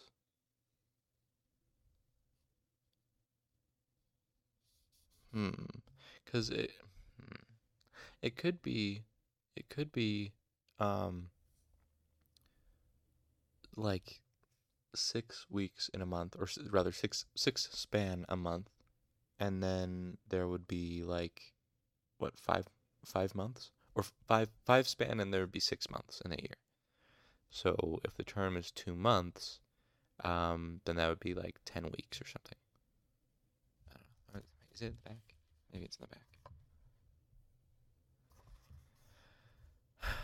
hmm, 5.32 5.50
because 6.24 6.50
it 6.50 6.72
hmm, 7.20 7.42
it 8.20 8.36
could 8.36 8.62
be 8.62 9.04
it 9.56 9.68
could 9.68 9.92
be 9.92 10.32
um 10.78 11.28
like 13.76 14.20
six 14.94 15.46
weeks 15.50 15.90
in 15.94 16.02
a 16.02 16.06
month, 16.06 16.36
or 16.38 16.48
rather 16.70 16.92
six 16.92 17.24
six 17.34 17.68
span 17.72 18.24
a 18.28 18.36
month, 18.36 18.70
and 19.38 19.62
then 19.62 20.18
there 20.28 20.48
would 20.48 20.66
be 20.68 21.02
like 21.02 21.54
what 22.18 22.38
five 22.38 22.66
five 23.04 23.34
months 23.34 23.70
or 23.94 24.04
five 24.28 24.48
five 24.64 24.86
span, 24.88 25.20
and 25.20 25.32
there 25.32 25.40
would 25.40 25.52
be 25.52 25.60
six 25.60 25.90
months 25.90 26.20
in 26.24 26.32
a 26.32 26.36
year. 26.36 26.56
So 27.50 28.00
if 28.04 28.14
the 28.14 28.24
term 28.24 28.56
is 28.56 28.70
two 28.70 28.94
months, 28.94 29.60
um, 30.24 30.80
then 30.84 30.96
that 30.96 31.08
would 31.08 31.20
be 31.20 31.34
like 31.34 31.56
ten 31.64 31.84
weeks 31.84 32.20
or 32.20 32.26
something. 32.26 32.58
It 34.82 34.86
in 34.86 34.96
the 35.04 35.10
back? 35.10 35.34
Maybe 35.72 35.84
it's 35.84 35.96
in 35.96 36.06
the 36.10 36.16
back. 36.16 36.26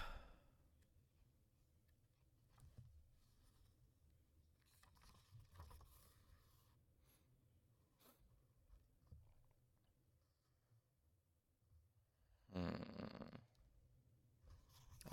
Hmm. 12.53 12.67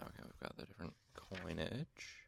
Okay, 0.01 0.23
we've 0.23 0.39
got 0.39 0.57
the 0.57 0.65
different 0.65 0.93
coinage. 1.13 2.24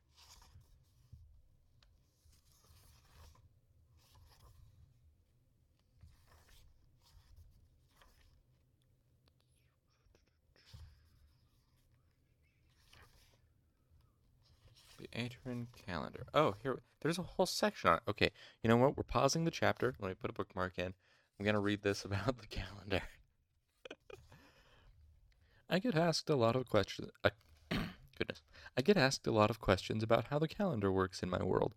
Aturan 15.16 15.68
calendar. 15.86 16.26
Oh, 16.34 16.56
here, 16.62 16.80
there's 17.02 17.18
a 17.18 17.24
whole 17.24 17.46
section 17.46 17.90
on 17.90 17.98
it. 17.98 18.04
Okay, 18.08 18.32
you 18.64 18.68
know 18.68 18.78
what? 18.78 18.98
We're 18.98 19.04
pausing 19.04 19.46
the 19.46 19.52
chapter. 19.52 19.96
Let 20.00 20.10
me 20.10 20.16
put 20.16 20.30
a 20.30 20.34
bookmark 20.34 20.78
in. 20.78 20.94
I'm 21.40 21.46
to 21.46 21.60
read 21.60 21.84
this 21.84 22.06
about 22.06 22.38
the 22.40 22.48
calendar. 22.48 23.02
I 25.70 25.80
get 25.80 25.96
asked 25.96 26.30
a 26.30 26.36
lot 26.36 26.56
of 26.56 26.70
questions. 26.70 27.12
Uh, 27.24 27.30
goodness. 28.18 28.42
I 28.78 28.82
get 28.82 28.98
asked 28.98 29.28
a 29.28 29.32
lot 29.32 29.50
of 29.50 29.60
questions 29.60 30.04
about 30.04 30.28
how 30.30 30.40
the 30.40 30.48
calendar 30.48 30.92
works 30.92 31.22
in 31.22 31.30
my 31.30 31.44
world. 31.44 31.74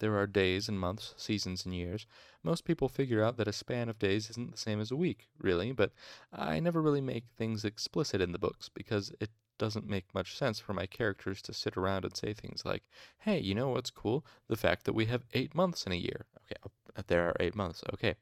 There 0.00 0.18
are 0.18 0.26
days 0.26 0.68
and 0.68 0.78
months, 0.78 1.14
seasons 1.16 1.64
and 1.64 1.74
years. 1.74 2.06
Most 2.42 2.64
people 2.64 2.88
figure 2.88 3.22
out 3.22 3.36
that 3.36 3.46
a 3.48 3.52
span 3.52 3.88
of 3.88 3.98
days 3.98 4.28
isn't 4.30 4.50
the 4.50 4.58
same 4.58 4.80
as 4.80 4.90
a 4.90 4.96
week, 4.96 5.28
really, 5.38 5.70
but 5.72 5.92
I 6.32 6.58
never 6.60 6.82
really 6.82 7.00
make 7.00 7.24
things 7.36 7.64
explicit 7.64 8.20
in 8.20 8.32
the 8.32 8.38
books 8.38 8.68
because 8.68 9.12
it 9.20 9.30
doesn't 9.58 9.88
make 9.88 10.14
much 10.14 10.36
sense 10.36 10.58
for 10.58 10.72
my 10.72 10.86
characters 10.86 11.40
to 11.42 11.52
sit 11.52 11.76
around 11.76 12.04
and 12.04 12.16
say 12.16 12.32
things 12.32 12.64
like, 12.64 12.84
hey, 13.18 13.38
you 13.38 13.54
know 13.54 13.68
what's 13.70 13.90
cool? 13.90 14.24
The 14.48 14.56
fact 14.56 14.84
that 14.84 14.94
we 14.94 15.06
have 15.06 15.24
eight 15.32 15.54
months 15.54 15.86
in 15.86 15.92
a 15.92 15.96
year. 15.96 16.26
Okay, 16.44 16.60
uh, 16.96 17.02
there 17.06 17.28
are 17.28 17.36
eight 17.40 17.54
months. 17.54 17.82
Okay. 17.92 18.14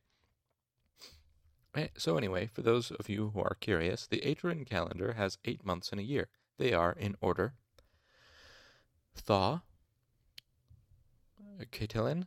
Eh, 1.74 1.88
so, 1.96 2.16
anyway, 2.16 2.46
for 2.46 2.62
those 2.62 2.90
of 2.90 3.08
you 3.08 3.30
who 3.34 3.40
are 3.40 3.56
curious, 3.60 4.06
the 4.06 4.20
Aturan 4.20 4.66
calendar 4.66 5.14
has 5.14 5.38
eight 5.44 5.64
months 5.64 5.90
in 5.90 5.98
a 5.98 6.02
year. 6.02 6.28
They 6.58 6.72
are 6.72 6.92
in 6.92 7.16
order 7.20 7.54
Thaw, 9.14 9.62
Catelyn, 11.70 12.26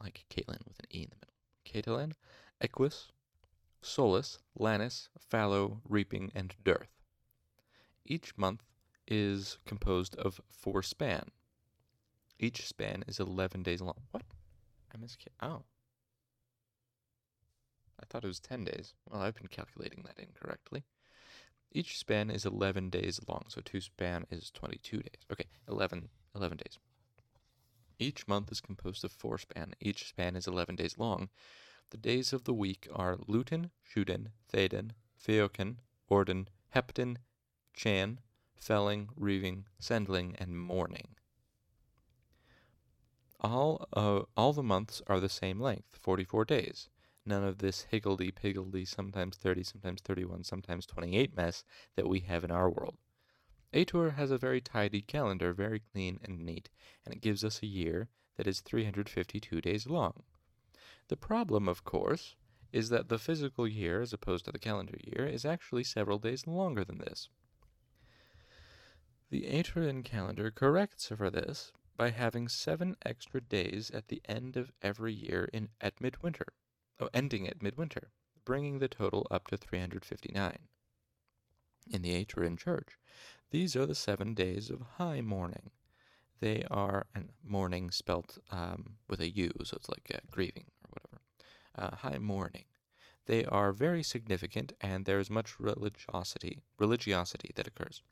like 0.00 0.24
Caitlin 0.30 0.66
with 0.66 0.78
an 0.80 0.86
E 0.92 1.02
in 1.02 1.10
the 1.10 1.16
middle. 1.16 1.34
Catelyn, 1.64 2.12
Equus, 2.60 3.10
Solis, 3.82 4.38
Lannis, 4.54 5.08
Fallow, 5.18 5.80
Reaping, 5.88 6.32
and 6.34 6.54
Dearth. 6.64 6.95
Each 8.06 8.36
month 8.36 8.62
is 9.08 9.58
composed 9.66 10.14
of 10.16 10.40
four 10.48 10.82
span. 10.82 11.30
Each 12.38 12.66
span 12.66 13.02
is 13.08 13.18
11 13.18 13.62
days 13.62 13.80
long. 13.80 14.02
What? 14.12 14.22
I 14.94 14.96
misca- 14.96 15.30
Oh. 15.40 15.64
I 17.98 18.04
thought 18.06 18.24
it 18.24 18.28
was 18.28 18.40
10 18.40 18.64
days. 18.64 18.94
Well, 19.08 19.22
I've 19.22 19.34
been 19.34 19.48
calculating 19.48 20.04
that 20.04 20.18
incorrectly. 20.18 20.84
Each 21.72 21.98
span 21.98 22.30
is 22.30 22.44
11 22.46 22.90
days 22.90 23.20
long, 23.26 23.46
so 23.48 23.60
two 23.60 23.80
span 23.80 24.26
is 24.30 24.50
22 24.50 24.98
days. 24.98 25.22
Okay, 25.32 25.46
11, 25.66 26.08
11 26.34 26.58
days. 26.58 26.78
Each 27.98 28.28
month 28.28 28.52
is 28.52 28.60
composed 28.60 29.04
of 29.04 29.10
four 29.10 29.38
span. 29.38 29.74
Each 29.80 30.08
span 30.08 30.36
is 30.36 30.46
11 30.46 30.76
days 30.76 30.98
long. 30.98 31.30
The 31.90 31.96
days 31.96 32.32
of 32.32 32.44
the 32.44 32.54
week 32.54 32.86
are 32.92 33.16
Lutin, 33.16 33.70
Shuden, 33.82 34.28
Thaden, 34.52 34.92
Theoken, 35.18 35.80
Orden, 36.08 36.48
Hepton, 36.74 37.18
Chan, 37.76 38.20
Felling, 38.56 39.10
Reaving, 39.16 39.66
Sendling, 39.78 40.34
and 40.36 40.58
Mourning. 40.58 41.14
All, 43.40 43.86
uh, 43.92 44.22
all 44.34 44.54
the 44.54 44.62
months 44.62 45.02
are 45.06 45.20
the 45.20 45.28
same 45.28 45.60
length, 45.60 45.98
44 46.00 46.46
days. 46.46 46.88
None 47.26 47.44
of 47.44 47.58
this 47.58 47.82
higgledy-piggledy, 47.82 48.86
sometimes 48.86 49.36
30, 49.36 49.62
sometimes 49.62 50.00
31, 50.00 50.44
sometimes 50.44 50.86
28 50.86 51.36
mess 51.36 51.64
that 51.96 52.08
we 52.08 52.20
have 52.20 52.44
in 52.44 52.50
our 52.50 52.70
world. 52.70 52.96
Atur 53.74 54.14
has 54.14 54.30
a 54.30 54.38
very 54.38 54.62
tidy 54.62 55.02
calendar, 55.02 55.52
very 55.52 55.80
clean 55.80 56.18
and 56.24 56.40
neat, 56.40 56.70
and 57.04 57.12
it 57.12 57.20
gives 57.20 57.44
us 57.44 57.62
a 57.62 57.66
year 57.66 58.08
that 58.36 58.46
is 58.46 58.60
352 58.60 59.60
days 59.60 59.86
long. 59.86 60.22
The 61.08 61.16
problem, 61.16 61.68
of 61.68 61.84
course, 61.84 62.36
is 62.72 62.88
that 62.88 63.08
the 63.08 63.18
physical 63.18 63.68
year, 63.68 64.00
as 64.00 64.14
opposed 64.14 64.46
to 64.46 64.52
the 64.52 64.58
calendar 64.58 64.98
year, 65.04 65.26
is 65.26 65.44
actually 65.44 65.84
several 65.84 66.18
days 66.18 66.46
longer 66.46 66.84
than 66.84 66.98
this. 66.98 67.28
The 69.28 69.42
Aturan 69.42 70.04
calendar 70.04 70.52
corrects 70.52 71.08
for 71.08 71.30
this 71.30 71.72
by 71.96 72.10
having 72.10 72.46
seven 72.46 72.96
extra 73.04 73.40
days 73.40 73.90
at 73.90 74.06
the 74.06 74.22
end 74.26 74.56
of 74.56 74.70
every 74.82 75.12
year 75.12 75.46
in 75.52 75.70
at 75.80 76.00
midwinter, 76.00 76.46
oh, 77.00 77.08
ending 77.12 77.48
at 77.48 77.60
midwinter, 77.60 78.12
bringing 78.44 78.78
the 78.78 78.86
total 78.86 79.26
up 79.28 79.48
to 79.48 79.56
359. 79.56 80.68
In 81.90 82.02
the 82.02 82.24
Aturan 82.24 82.56
Church, 82.56 82.98
these 83.50 83.74
are 83.74 83.84
the 83.84 83.96
seven 83.96 84.32
days 84.32 84.70
of 84.70 84.82
high 84.82 85.20
mourning. 85.22 85.72
They 86.38 86.62
are, 86.70 87.08
and 87.12 87.32
mourning 87.42 87.90
spelt 87.90 88.38
um, 88.52 88.98
with 89.08 89.20
a 89.20 89.30
U, 89.30 89.50
so 89.64 89.76
it's 89.76 89.88
like 89.88 90.08
uh, 90.14 90.18
grieving 90.30 90.70
or 90.84 90.90
whatever. 90.90 91.22
Uh, 91.74 91.96
high 91.96 92.18
mourning. 92.18 92.66
They 93.24 93.44
are 93.44 93.72
very 93.72 94.04
significant, 94.04 94.72
and 94.80 95.04
there 95.04 95.18
is 95.18 95.30
much 95.30 95.58
religiosity, 95.58 96.62
religiosity 96.78 97.50
that 97.56 97.66
occurs. 97.66 98.02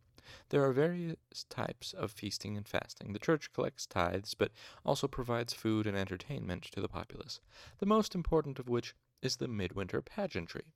There 0.48 0.64
are 0.64 0.72
various 0.72 1.44
types 1.48 1.92
of 1.92 2.10
feasting 2.10 2.56
and 2.56 2.66
fasting. 2.66 3.12
The 3.12 3.18
church 3.18 3.52
collects 3.52 3.86
tithes, 3.86 4.34
but 4.34 4.52
also 4.84 5.06
provides 5.06 5.52
food 5.52 5.86
and 5.86 5.96
entertainment 5.96 6.62
to 6.72 6.80
the 6.80 6.88
populace, 6.88 7.40
the 7.78 7.86
most 7.86 8.14
important 8.14 8.58
of 8.58 8.68
which 8.68 8.94
is 9.20 9.36
the 9.36 9.48
midwinter 9.48 10.00
pageantry. 10.00 10.72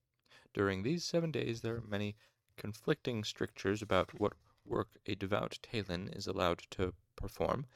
During 0.53 0.83
these 0.83 1.05
seven 1.05 1.31
days, 1.31 1.61
there 1.61 1.77
are 1.77 1.81
many 1.81 2.17
conflicting 2.57 3.25
strictures 3.25 3.81
about 3.81 4.19
what 4.21 4.35
work 4.65 4.99
a 5.07 5.15
devout 5.15 5.59
Tehlin 5.63 6.15
is 6.15 6.27
allowed 6.27 6.63
to 6.73 6.93
perform, 7.17 7.67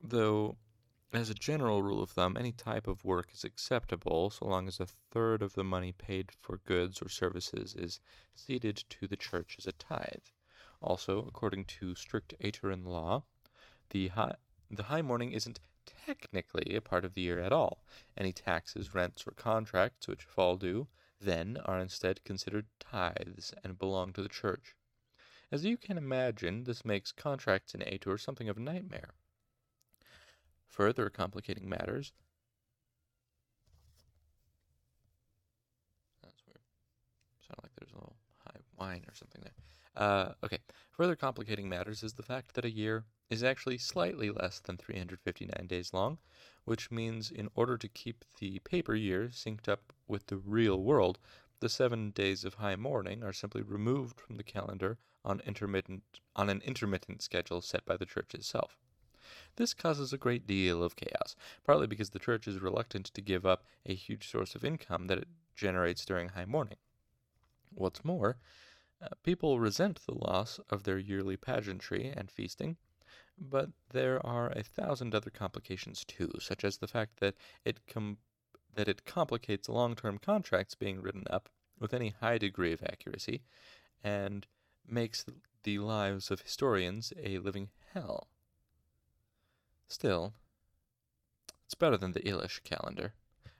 though, 0.00 0.58
as 1.12 1.30
a 1.30 1.34
general 1.34 1.82
rule 1.82 2.02
of 2.02 2.10
thumb, 2.10 2.36
any 2.36 2.52
type 2.52 2.86
of 2.86 3.02
work 3.02 3.32
is 3.32 3.42
acceptable 3.42 4.28
so 4.28 4.44
long 4.44 4.68
as 4.68 4.78
a 4.78 4.86
third 4.86 5.40
of 5.40 5.54
the 5.54 5.64
money 5.64 5.92
paid 5.92 6.30
for 6.32 6.58
goods 6.58 7.00
or 7.00 7.08
services 7.08 7.74
is 7.74 7.98
ceded 8.34 8.84
to 8.90 9.06
the 9.06 9.16
church 9.16 9.56
as 9.58 9.66
a 9.66 9.72
tithe. 9.72 10.26
Also, 10.80 11.26
according 11.26 11.64
to 11.64 11.94
strict 11.94 12.34
Aturan 12.40 12.86
law, 12.86 13.24
the 13.90 14.08
high, 14.08 14.36
the 14.70 14.84
high 14.84 15.02
mourning 15.02 15.32
isn't 15.32 15.60
technically 15.86 16.74
a 16.74 16.80
part 16.80 17.04
of 17.04 17.14
the 17.14 17.22
year 17.22 17.40
at 17.40 17.52
all. 17.52 17.82
Any 18.16 18.32
taxes, 18.32 18.94
rents, 18.94 19.26
or 19.26 19.32
contracts 19.32 20.06
which 20.06 20.22
fall 20.22 20.56
due 20.56 20.86
then 21.20 21.56
are 21.64 21.80
instead 21.80 22.22
considered 22.24 22.66
tithes 22.78 23.52
and 23.64 23.78
belong 23.78 24.12
to 24.12 24.22
the 24.22 24.28
church. 24.28 24.76
As 25.50 25.64
you 25.64 25.76
can 25.76 25.98
imagine, 25.98 26.64
this 26.64 26.84
makes 26.84 27.10
contracts 27.10 27.74
in 27.74 27.80
Atur 27.80 28.20
something 28.20 28.48
of 28.48 28.56
a 28.56 28.60
nightmare. 28.60 29.14
Further 30.68 31.10
complicating 31.10 31.68
matters. 31.68 32.12
Sounded 37.40 37.62
like 37.62 37.72
there's 37.76 37.92
a 37.92 37.96
little 37.96 38.16
high 38.44 38.60
whine 38.76 39.04
or 39.08 39.14
something 39.14 39.40
there. 39.42 39.54
Uh, 39.98 40.32
okay, 40.44 40.58
further 40.92 41.16
complicating 41.16 41.68
matters 41.68 42.04
is 42.04 42.12
the 42.12 42.22
fact 42.22 42.54
that 42.54 42.64
a 42.64 42.70
year 42.70 43.04
is 43.30 43.42
actually 43.42 43.76
slightly 43.76 44.30
less 44.30 44.60
than 44.60 44.76
359 44.76 45.66
days 45.66 45.92
long, 45.92 46.18
which 46.64 46.88
means 46.88 47.32
in 47.32 47.48
order 47.56 47.76
to 47.76 47.88
keep 47.88 48.24
the 48.38 48.60
paper 48.60 48.94
year 48.94 49.28
synced 49.32 49.68
up 49.68 49.92
with 50.06 50.28
the 50.28 50.36
real 50.36 50.80
world, 50.80 51.18
the 51.58 51.68
seven 51.68 52.10
days 52.10 52.44
of 52.44 52.54
high 52.54 52.76
mourning 52.76 53.24
are 53.24 53.32
simply 53.32 53.60
removed 53.60 54.20
from 54.20 54.36
the 54.36 54.44
calendar 54.44 54.98
on, 55.24 55.40
intermittent, 55.40 56.04
on 56.36 56.48
an 56.48 56.62
intermittent 56.64 57.20
schedule 57.20 57.60
set 57.60 57.84
by 57.84 57.96
the 57.96 58.06
church 58.06 58.34
itself. 58.34 58.78
This 59.56 59.74
causes 59.74 60.12
a 60.12 60.18
great 60.18 60.46
deal 60.46 60.80
of 60.80 60.94
chaos, 60.94 61.34
partly 61.64 61.88
because 61.88 62.10
the 62.10 62.20
church 62.20 62.46
is 62.46 62.62
reluctant 62.62 63.06
to 63.06 63.20
give 63.20 63.44
up 63.44 63.64
a 63.84 63.94
huge 63.96 64.30
source 64.30 64.54
of 64.54 64.64
income 64.64 65.08
that 65.08 65.18
it 65.18 65.28
generates 65.56 66.04
during 66.04 66.28
high 66.28 66.44
mourning. 66.44 66.78
What's 67.74 68.04
more, 68.04 68.38
Uh, 69.00 69.08
people 69.22 69.60
resent 69.60 70.00
the 70.06 70.14
loss 70.14 70.58
of 70.70 70.82
their 70.82 70.98
yearly 70.98 71.36
pageantry 71.36 72.12
and 72.16 72.30
feasting, 72.30 72.76
but 73.38 73.70
there 73.90 74.24
are 74.26 74.50
a 74.50 74.62
thousand 74.62 75.14
other 75.14 75.30
complications 75.30 76.04
too, 76.04 76.32
such 76.40 76.64
as 76.64 76.78
the 76.78 76.88
fact 76.88 77.20
that 77.20 77.36
it 77.64 77.86
com- 77.86 78.18
that 78.74 78.88
it 78.88 79.04
complicates 79.04 79.68
long-term 79.68 80.18
contracts 80.18 80.74
being 80.74 81.00
written 81.00 81.24
up 81.30 81.48
with 81.78 81.94
any 81.94 82.14
high 82.20 82.38
degree 82.38 82.72
of 82.72 82.82
accuracy, 82.82 83.42
and 84.02 84.46
makes 84.86 85.24
the 85.62 85.78
lives 85.78 86.30
of 86.30 86.40
historians 86.40 87.12
a 87.22 87.38
living 87.38 87.70
hell. 87.92 88.28
Still, 89.88 90.34
it's 91.64 91.74
better 91.74 91.96
than 91.96 92.12
the 92.12 92.26
Yllish 92.26 92.60
calendar, 92.60 93.14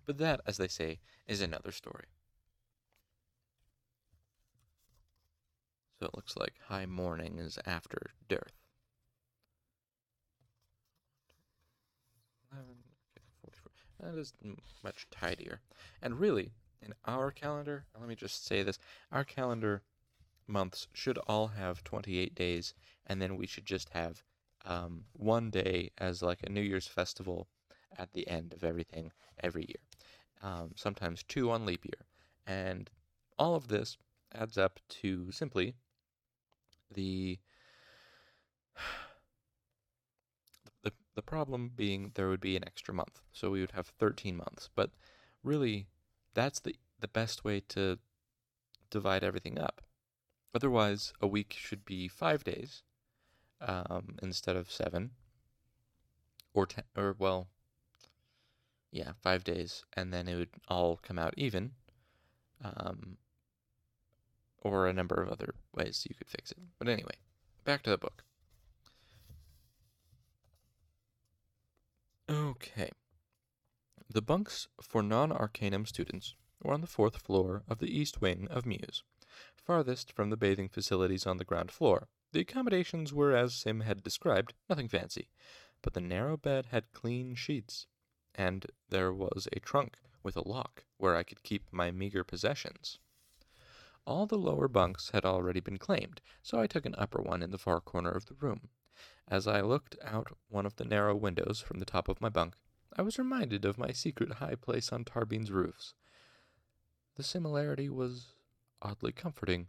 but 0.05 0.19
that, 0.19 0.41
as 0.47 0.57
they 0.57 0.69
say, 0.69 0.99
is 1.27 1.41
another 1.41 1.73
story. 1.73 2.07
So 5.99 6.07
it 6.07 6.15
looks 6.15 6.37
like 6.37 6.55
high 6.69 6.87
morning 6.87 7.39
is 7.39 7.59
after 7.67 8.11
dearth. 8.29 8.53
That 14.01 14.15
is 14.15 14.33
much 14.85 15.09
tidier. 15.11 15.61
And 16.01 16.21
really, 16.21 16.53
in 16.81 16.95
our 17.05 17.33
calendar, 17.33 17.85
let 17.99 18.09
me 18.09 18.15
just 18.15 18.47
say 18.47 18.63
this 18.63 18.79
our 19.11 19.25
calendar 19.25 19.83
months 20.47 20.87
should 20.93 21.19
all 21.27 21.49
have 21.49 21.83
28 21.83 22.35
days, 22.35 22.75
and 23.07 23.21
then 23.21 23.37
we 23.37 23.47
should 23.47 23.67
just 23.67 23.89
have 23.91 24.23
um, 24.65 25.05
one 25.15 25.51
day 25.51 25.91
as 25.99 26.23
like 26.23 26.45
a 26.45 26.49
New 26.49 26.61
Year's 26.61 26.87
festival 26.87 27.49
at 27.97 28.13
the 28.13 28.29
end 28.29 28.53
of 28.53 28.63
everything 28.63 29.11
every 29.43 29.67
year. 29.67 29.83
Um, 30.43 30.73
sometimes 30.77 31.25
two 31.25 31.51
on 31.51 31.67
leap 31.67 31.85
year. 31.85 32.07
And 32.47 32.89
all 33.37 33.57
of 33.57 33.67
this 33.67 33.97
adds 34.33 34.57
up 34.57 34.79
to 34.89 35.33
simply 35.33 35.75
the 36.93 37.39
the 40.83 40.93
the 41.15 41.23
problem 41.23 41.71
being 41.75 42.13
there 42.15 42.29
would 42.29 42.41
be 42.41 42.57
an 42.57 42.65
extra 42.65 42.95
month. 42.95 43.21
So 43.33 43.51
we 43.51 43.61
would 43.61 43.73
have 43.73 43.89
13 43.99 44.37
months. 44.37 44.69
But 44.75 44.91
really 45.43 45.87
that's 46.35 46.61
the 46.61 46.77
the 47.01 47.09
best 47.09 47.45
way 47.45 47.61
to 47.69 47.99
divide 48.91 49.23
everything 49.23 49.59
up. 49.59 49.83
Otherwise, 50.55 51.13
a 51.21 51.27
week 51.27 51.55
should 51.59 51.85
be 51.85 52.09
5 52.09 52.43
days 52.43 52.83
um, 53.61 54.17
instead 54.23 54.57
of 54.57 54.71
7 54.71 55.11
or 56.55 56.67
10 56.67 56.85
or 56.97 57.15
well 57.19 57.49
yeah, 58.91 59.13
5 59.23 59.45
days 59.45 59.85
and 59.95 60.13
then 60.13 60.29
it 60.29 60.37
would 60.37 60.49
all 60.69 60.97
come 60.97 61.19
out 61.19 61.35
even. 61.37 61.73
Um, 62.65 63.19
or 64.61 64.87
a 64.87 64.93
number 64.93 65.23
of 65.23 65.29
other 65.29 65.55
ways 65.75 66.07
you 66.09 66.15
could 66.15 66.29
fix 66.29 66.51
it. 66.51 66.59
But 66.79 66.89
anyway, 66.89 67.17
back 67.65 67.83
to 67.85 67.91
the 67.91 67.99
book. 67.99 68.25
Okay. 72.31 72.91
The 74.11 74.23
bunks 74.23 74.69
for 74.81 75.03
non 75.03 75.33
Arcanum 75.33 75.87
students 75.87 76.35
were 76.63 76.75
on 76.75 76.81
the 76.81 76.87
fourth 76.87 77.19
floor 77.19 77.63
of 77.69 77.79
the 77.79 77.97
east 77.97 78.21
wing 78.21 78.49
of 78.49 78.67
Mews, 78.67 79.03
farthest 79.55 80.13
from 80.13 80.31
the 80.31 80.37
bathing 80.37 80.69
facilities 80.69 81.27
on 81.27 81.37
the 81.37 81.45
ground 81.45 81.71
floor. 81.71 82.09
The 82.33 82.41
accommodations 82.41 83.13
were 83.13 83.35
as 83.35 83.55
Sim 83.55 83.81
had 83.81 84.03
described, 84.03 84.55
nothing 84.69 84.89
fancy, 84.89 85.29
but 85.83 85.95
the 85.95 86.01
narrow 86.01 86.37
bed 86.37 86.67
had 86.67 86.93
clean 86.93 87.35
sheets, 87.35 87.87
and 88.35 88.67
there 88.89 89.13
was 89.13 89.49
a 89.53 89.61
trunk 89.61 89.97
with 90.23 90.37
a 90.37 90.47
lock 90.47 90.85
where 90.97 91.17
I 91.17 91.23
could 91.23 91.43
keep 91.43 91.65
my 91.73 91.91
meager 91.91 92.25
possessions. 92.25 92.99
All 94.09 94.25
the 94.25 94.39
lower 94.39 94.69
bunks 94.69 95.11
had 95.11 95.27
already 95.27 95.61
been 95.61 95.77
claimed, 95.77 96.23
so 96.43 96.59
I 96.59 96.67
took 96.67 96.87
an 96.87 96.95
upper 96.97 97.21
one 97.21 97.43
in 97.43 97.51
the 97.51 97.59
far 97.59 97.79
corner 97.79 98.11
of 98.11 98.25
the 98.25 98.37
room. 98.37 98.71
As 99.29 99.47
I 99.47 99.61
looked 99.61 99.99
out 100.03 100.35
one 100.49 100.65
of 100.65 100.77
the 100.77 100.87
narrow 100.87 101.15
windows 101.15 101.61
from 101.61 101.79
the 101.79 101.85
top 101.85 102.09
of 102.09 102.19
my 102.19 102.31
bunk, 102.31 102.55
I 102.97 103.03
was 103.03 103.19
reminded 103.19 103.67
of 103.67 103.77
my 103.77 103.93
secret 103.93 104.33
high 104.33 104.55
place 104.55 104.95
on 104.95 105.05
Tarbean's 105.05 105.51
roofs. 105.51 105.93
The 107.17 107.23
similarity 107.23 107.91
was 107.91 108.33
oddly 108.81 109.13
comforting. 109.13 109.69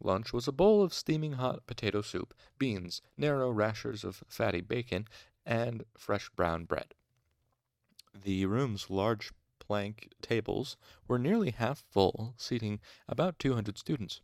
Lunch 0.00 0.32
was 0.32 0.48
a 0.48 0.52
bowl 0.52 0.82
of 0.82 0.92
steaming 0.92 1.34
hot 1.34 1.64
potato 1.64 2.02
soup, 2.02 2.34
beans, 2.58 3.02
narrow 3.16 3.52
rashers 3.52 4.02
of 4.02 4.24
fatty 4.26 4.62
bacon, 4.62 5.06
and 5.46 5.84
fresh 5.96 6.28
brown 6.30 6.64
bread. 6.64 6.92
The 8.20 8.46
room's 8.46 8.90
large 8.90 9.32
plank 9.66 10.12
tables 10.20 10.76
were 11.06 11.18
nearly 11.18 11.52
half 11.52 11.84
full, 11.90 12.34
seating 12.36 12.80
about 13.08 13.38
200 13.38 13.78
students. 13.78 14.20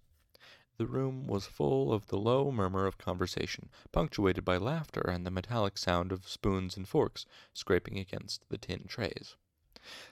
The 0.79 0.87
room 0.87 1.27
was 1.27 1.47
full 1.47 1.93
of 1.93 2.07
the 2.07 2.19
low 2.19 2.53
murmur 2.53 2.87
of 2.87 2.99
conversation, 2.99 3.71
punctuated 3.91 4.45
by 4.45 4.59
laughter 4.59 5.01
and 5.01 5.25
the 5.25 5.31
metallic 5.31 5.79
sound 5.79 6.13
of 6.13 6.29
spoons 6.29 6.77
and 6.77 6.89
forks 6.89 7.27
scraping 7.53 7.99
against 7.99 8.49
the 8.49 8.59
tin 8.59 8.85
trays. 8.87 9.37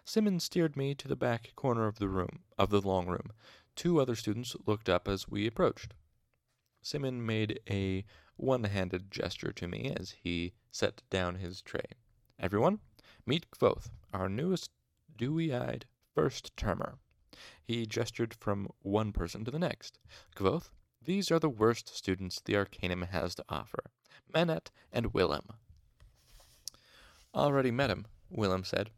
Simmons 0.04 0.44
steered 0.44 0.76
me 0.76 0.94
to 0.94 1.08
the 1.08 1.16
back 1.16 1.52
corner 1.56 1.86
of 1.86 1.98
the 1.98 2.08
room, 2.08 2.44
of 2.56 2.70
the 2.70 2.80
long 2.80 3.06
room. 3.06 3.32
Two 3.74 4.00
other 4.00 4.16
students 4.16 4.56
looked 4.64 4.88
up 4.88 5.06
as 5.06 5.28
we 5.28 5.46
approached. 5.46 5.94
Simmons 6.82 7.20
made 7.20 7.60
a 7.68 8.04
one-handed 8.36 9.10
gesture 9.10 9.52
to 9.52 9.68
me 9.68 9.92
as 9.96 10.12
he 10.22 10.52
set 10.70 11.02
down 11.10 11.36
his 11.36 11.62
tray. 11.62 11.86
Everyone, 12.38 12.80
meet 13.24 13.50
Kvothe, 13.50 13.90
our 14.12 14.28
newest 14.28 14.70
dewy-eyed 15.16 15.86
first 16.14 16.56
termer. 16.56 16.98
He 17.62 17.86
gestured 17.86 18.34
from 18.34 18.68
one 18.82 19.12
person 19.12 19.44
to 19.44 19.50
the 19.50 19.58
next. 19.58 19.98
Kvothe, 20.34 20.70
these 21.04 21.30
are 21.30 21.38
the 21.38 21.48
worst 21.48 21.94
students 21.94 22.40
the 22.40 22.56
Arcanum 22.56 23.02
has 23.02 23.34
to 23.36 23.44
offer. 23.48 23.90
Manette 24.32 24.70
and 24.92 25.12
Wilem. 25.12 25.54
Already 27.34 27.70
met 27.70 27.90
him, 27.90 28.06
Wilem 28.34 28.64
said. 28.64 28.90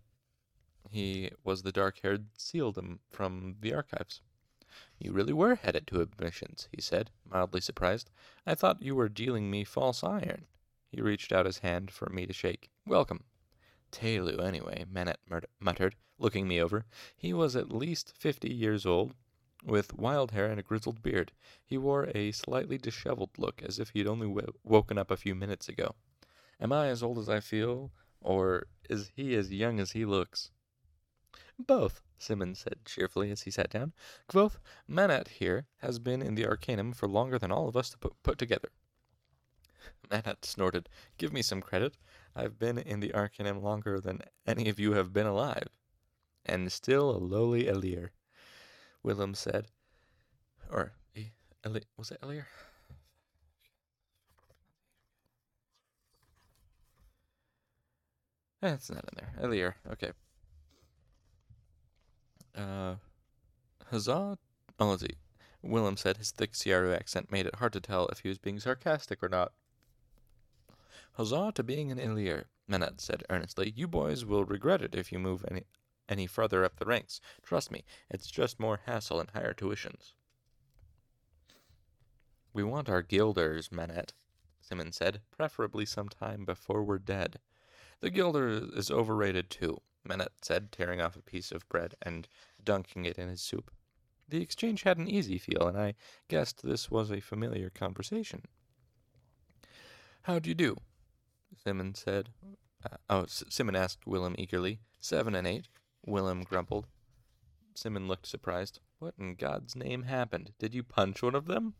He 0.90 1.30
was 1.44 1.62
the 1.62 1.72
dark-haired 1.72 2.26
Cealdim 2.38 3.00
from 3.10 3.56
the 3.60 3.74
archives. 3.74 4.22
You 4.98 5.12
really 5.12 5.32
were 5.32 5.56
headed 5.56 5.86
to 5.88 6.00
admissions, 6.00 6.68
he 6.70 6.80
said, 6.80 7.10
mildly 7.28 7.60
surprised. 7.60 8.10
I 8.46 8.54
thought 8.54 8.82
you 8.82 8.94
were 8.94 9.08
dealing 9.08 9.50
me 9.50 9.64
false 9.64 10.04
iron. 10.04 10.46
He 10.90 11.02
reached 11.02 11.32
out 11.32 11.46
his 11.46 11.58
hand 11.58 11.90
for 11.90 12.08
me 12.08 12.26
to 12.26 12.32
shake. 12.32 12.70
Welcome. 12.86 13.24
Tehlu, 13.90 14.42
anyway, 14.42 14.84
Manette 14.90 15.20
muttered, 15.60 15.96
looking 16.18 16.46
me 16.46 16.60
over. 16.60 16.84
He 17.16 17.32
was 17.32 17.56
at 17.56 17.72
least 17.72 18.12
fifty 18.16 18.52
years 18.52 18.84
old, 18.84 19.14
with 19.64 19.94
wild 19.94 20.32
hair 20.32 20.50
and 20.50 20.60
a 20.60 20.62
grizzled 20.62 21.02
beard. 21.02 21.32
He 21.64 21.78
wore 21.78 22.08
a 22.14 22.32
slightly 22.32 22.78
disheveled 22.78 23.30
look, 23.38 23.62
as 23.62 23.78
if 23.78 23.90
he 23.90 24.00
had 24.00 24.08
only 24.08 24.28
w- 24.28 24.52
woken 24.62 24.98
up 24.98 25.10
a 25.10 25.16
few 25.16 25.34
minutes 25.34 25.68
ago. 25.68 25.94
Am 26.60 26.72
I 26.72 26.88
as 26.88 27.02
old 27.02 27.18
as 27.18 27.28
I 27.28 27.40
feel, 27.40 27.90
or 28.20 28.66
is 28.88 29.10
he 29.14 29.34
as 29.34 29.52
young 29.52 29.80
as 29.80 29.92
he 29.92 30.04
looks? 30.04 30.50
Both, 31.58 32.02
Simmons 32.18 32.60
said 32.60 32.84
cheerfully 32.84 33.30
as 33.30 33.42
he 33.42 33.50
sat 33.50 33.70
down. 33.70 33.92
Kvothe, 34.28 34.58
Manette 34.86 35.28
here 35.28 35.66
has 35.78 35.98
been 35.98 36.22
in 36.22 36.34
the 36.34 36.46
Arcanum 36.46 36.92
for 36.92 37.08
longer 37.08 37.38
than 37.38 37.50
all 37.50 37.68
of 37.68 37.76
us 37.76 37.90
to 37.90 37.98
put, 37.98 38.22
put 38.22 38.38
together. 38.38 38.70
Manette 40.10 40.44
snorted. 40.44 40.88
Give 41.16 41.32
me 41.32 41.42
some 41.42 41.60
credit. 41.60 41.96
I've 42.38 42.56
been 42.56 42.78
in 42.78 43.00
the 43.00 43.12
Arcanum 43.14 43.60
longer 43.62 44.00
than 44.00 44.20
any 44.46 44.68
of 44.68 44.78
you 44.78 44.92
have 44.92 45.12
been 45.12 45.26
alive. 45.26 45.70
And 46.46 46.70
still 46.70 47.10
a 47.10 47.18
lowly 47.18 47.66
E'lir, 47.66 48.10
Wilem 49.04 49.34
said. 49.34 49.66
Or, 50.70 50.92
Eli, 51.16 51.80
was 51.96 52.12
it 52.12 52.18
E'lir? 52.22 52.46
That's 58.60 58.88
not 58.88 59.04
in 59.12 59.16
there. 59.16 59.34
E'lir, 59.44 59.74
okay. 59.92 60.12
Uh, 62.54 62.94
huzzah. 63.90 64.38
Oh, 64.78 64.90
let's 64.90 65.02
see. 65.02 65.16
Wilem 65.64 65.98
said 65.98 66.18
his 66.18 66.30
thick 66.30 66.52
Siaru 66.52 66.94
accent 66.94 67.32
made 67.32 67.46
it 67.46 67.56
hard 67.56 67.72
to 67.72 67.80
tell 67.80 68.06
if 68.08 68.20
he 68.20 68.28
was 68.28 68.38
being 68.38 68.60
sarcastic 68.60 69.24
or 69.24 69.28
not. 69.28 69.52
Huzzah 71.18 71.50
to 71.56 71.64
being 71.64 71.90
an 71.90 71.98
E'lir, 71.98 72.44
Manette 72.68 73.00
said 73.00 73.24
earnestly. 73.28 73.72
You 73.74 73.88
boys 73.88 74.24
will 74.24 74.44
regret 74.44 74.82
it 74.82 74.94
if 74.94 75.10
you 75.10 75.18
move 75.18 75.44
any 75.50 75.64
any 76.08 76.28
further 76.28 76.64
up 76.64 76.76
the 76.76 76.84
ranks. 76.84 77.20
Trust 77.42 77.72
me, 77.72 77.82
it's 78.08 78.30
just 78.30 78.60
more 78.60 78.82
hassle 78.86 79.18
and 79.18 79.28
higher 79.30 79.52
tuitions. 79.52 80.12
We 82.52 82.62
want 82.62 82.88
our 82.88 83.02
guilders, 83.02 83.72
Manette, 83.72 84.12
Simmons 84.60 84.94
said, 84.94 85.20
preferably 85.32 85.84
sometime 85.84 86.44
before 86.44 86.84
we're 86.84 86.98
dead. 86.98 87.40
The 87.98 88.10
guilder 88.10 88.68
is 88.76 88.88
overrated 88.88 89.50
too, 89.50 89.82
Manette 90.04 90.44
said, 90.44 90.70
tearing 90.70 91.00
off 91.00 91.16
a 91.16 91.20
piece 91.20 91.50
of 91.50 91.68
bread 91.68 91.96
and 92.00 92.28
dunking 92.62 93.06
it 93.06 93.18
in 93.18 93.28
his 93.28 93.42
soup. 93.42 93.72
The 94.28 94.40
exchange 94.40 94.84
had 94.84 94.98
an 94.98 95.08
easy 95.08 95.38
feel, 95.38 95.66
and 95.66 95.76
I 95.76 95.96
guessed 96.28 96.62
this 96.62 96.92
was 96.92 97.10
a 97.10 97.18
familiar 97.18 97.70
conversation. 97.70 98.42
How 100.22 100.38
do 100.38 100.48
you 100.48 100.54
do? 100.54 100.76
Simmon 101.68 101.94
said. 101.94 102.30
Uh, 102.82 102.96
oh, 103.10 103.22
S- 103.24 103.44
Simmon 103.50 103.76
asked 103.76 104.06
Wilem 104.06 104.34
eagerly. 104.38 104.78
Seven 105.00 105.34
and 105.34 105.46
eight. 105.46 105.68
Wilem 106.06 106.42
grumbled. 106.42 106.86
Simmon 107.74 108.08
looked 108.08 108.26
surprised. 108.26 108.80
What 109.00 109.12
in 109.18 109.34
God's 109.34 109.76
name 109.76 110.04
happened? 110.04 110.52
Did 110.58 110.74
you 110.74 110.82
punch 110.82 111.22
one 111.22 111.34
of 111.34 111.44
them? 111.44 111.74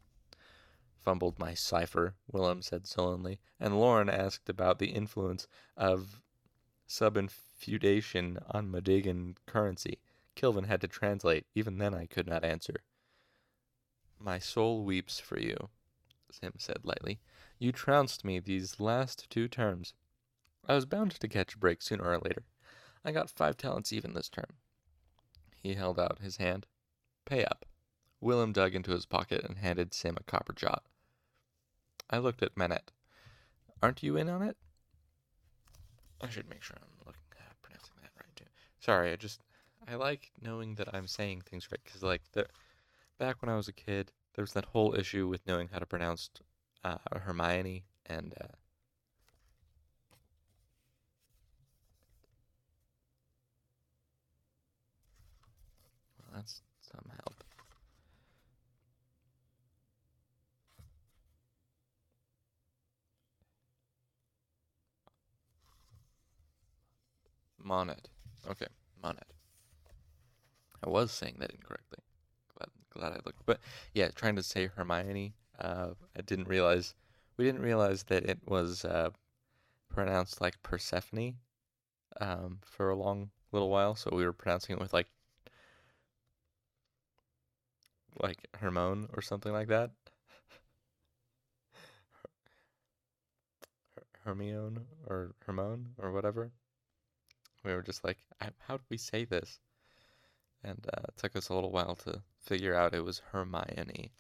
Fumbled 0.99 1.39
my 1.39 1.55
cipher, 1.55 2.17
Wilem 2.31 2.63
said 2.63 2.87
sullenly, 2.87 3.41
and 3.59 3.73
Lorren 3.73 4.11
asked 4.13 4.51
about 4.51 4.79
the 4.79 4.91
influence 4.91 5.49
of 5.75 6.21
subinfeudation 6.87 8.43
on 8.51 8.71
Modegan 8.71 9.37
currency. 9.47 10.01
Kilvin 10.37 10.67
had 10.67 10.83
to 10.83 10.89
translate. 10.89 11.47
Even 11.55 11.79
then 11.79 11.95
I 11.95 12.05
could 12.05 12.27
not 12.27 12.45
answer. 12.45 12.83
My 14.21 14.39
soul 14.39 14.85
weeps 14.85 15.19
for 15.19 15.41
you, 15.41 15.71
Sim 16.31 16.53
said 16.59 16.81
lightly. 16.83 17.21
You 17.59 17.73
trounced 17.73 18.25
me 18.25 18.39
these 18.39 18.79
last 18.79 19.29
two 19.31 19.49
terms. 19.49 19.95
I 20.69 20.75
was 20.75 20.87
bound 20.87 21.13
to 21.13 21.29
catch 21.29 21.55
a 21.55 21.59
break 21.59 21.83
sooner 21.83 22.05
or 22.05 22.19
later. 22.19 22.45
I 23.05 23.11
got 23.11 23.31
five 23.31 23.57
talents 23.57 23.93
even 23.93 24.15
this 24.15 24.29
term. 24.29 24.55
He 25.57 25.75
held 25.75 25.99
out 25.99 26.21
his 26.21 26.37
hand. 26.37 26.67
Pay 27.25 27.45
up. 27.45 27.65
Wilem 28.23 28.53
dug 28.53 28.75
into 28.75 28.93
his 28.93 29.07
pocket 29.07 29.45
and 29.45 29.59
handed 29.59 29.93
Sim 29.93 30.17
a 30.17 30.23
copper 30.23 30.53
jot. 30.53 30.85
I 32.09 32.19
looked 32.19 32.43
at 32.43 32.57
Manette. 32.57 32.93
Aren't 33.83 34.03
you 34.03 34.17
in 34.17 34.29
on 34.29 34.43
it? 34.43 34.57
I 36.21 36.29
should 36.29 36.49
make 36.49 36.63
sure 36.63 36.77
I'm 36.81 37.07
looking 37.07 37.23
at 37.39 37.61
pronouncing 37.61 37.95
that 38.03 38.11
right 38.17 38.37
too. 38.37 38.45
Sorry, 38.81 39.13
I 39.13 39.17
just 39.17 39.41
I 39.87 39.97
like 39.97 40.33
knowing 40.41 40.77
that 40.77 40.95
I'm 40.95 41.07
saying 41.07 41.43
things 41.43 41.69
right 41.71 41.81
because 41.85 42.03
like 42.03 42.23
the 42.33 42.47
back 43.19 43.43
when 43.43 43.49
I 43.49 43.57
was 43.57 43.69
a 43.69 43.73
kid, 43.73 44.13
there 44.35 44.43
was 44.43 44.53
that 44.53 44.67
whole 44.67 44.95
issue 44.95 45.29
with 45.29 45.47
knowing 45.47 45.69
how 45.69 45.79
to 45.79 45.87
pronounce 45.87 46.31
uh, 46.89 47.19
Hermione 47.19 47.85
and 48.07 48.35
uh, 48.41 48.47
well, 56.19 56.29
that's 56.35 56.63
some 56.81 57.11
help. 57.11 57.45
Monet. 67.63 67.97
Okay, 68.51 68.67
Monet. 69.03 69.19
I 70.83 70.89
was 70.89 71.11
saying 71.11 71.37
that 71.41 71.51
incorrectly. 71.51 71.99
Glad, 72.57 72.71
glad 72.91 73.13
I 73.13 73.21
looked. 73.27 73.45
But 73.45 73.61
yeah, 73.93 74.09
trying 74.09 74.37
to 74.37 74.43
say 74.43 74.69
Hermione. 74.75 75.35
Uh, 75.59 75.91
I 76.17 76.23
didn't 76.23 76.49
realize 76.49 76.95
we 77.37 77.45
didn't 77.45 77.63
realize 77.63 78.05
that 78.05 78.25
it 78.25 78.39
was 78.47 78.85
uh, 78.85 79.11
pronounced 79.89 80.41
like 80.41 80.63
Persephone 80.63 81.35
um, 82.21 82.59
for 82.65 82.91
a 82.91 82.97
long 82.97 83.31
little 83.53 83.71
while. 83.71 83.95
So 83.95 84.11
we 84.13 84.25
were 84.25 84.33
pronouncing 84.33 84.77
it 84.77 84.81
with 84.81 84.93
like 84.93 85.09
like 88.21 88.47
Hermione 88.55 89.09
or 89.15 89.23
something 89.23 89.53
like 89.53 89.69
that. 89.69 89.91
Hermione 94.25 94.81
or 95.07 95.35
Hermione 95.47 95.87
or 95.99 96.13
whatever. 96.13 96.51
We 97.65 97.73
were 97.75 97.83
just 97.83 98.05
like, 98.05 98.19
how 98.59 98.77
do 98.77 98.83
we 98.91 98.99
say 98.99 99.25
this? 99.25 99.59
And 100.63 100.85
uh, 100.93 101.03
it 101.09 101.17
took 101.17 101.37
us 101.37 101.49
a 101.49 101.55
little 101.55 101.71
while 101.71 101.97
to 101.97 102.23
figure 102.41 102.75
out 102.75 102.95
it 102.95 103.05
was 103.05 103.23
Hermione. 103.33 104.13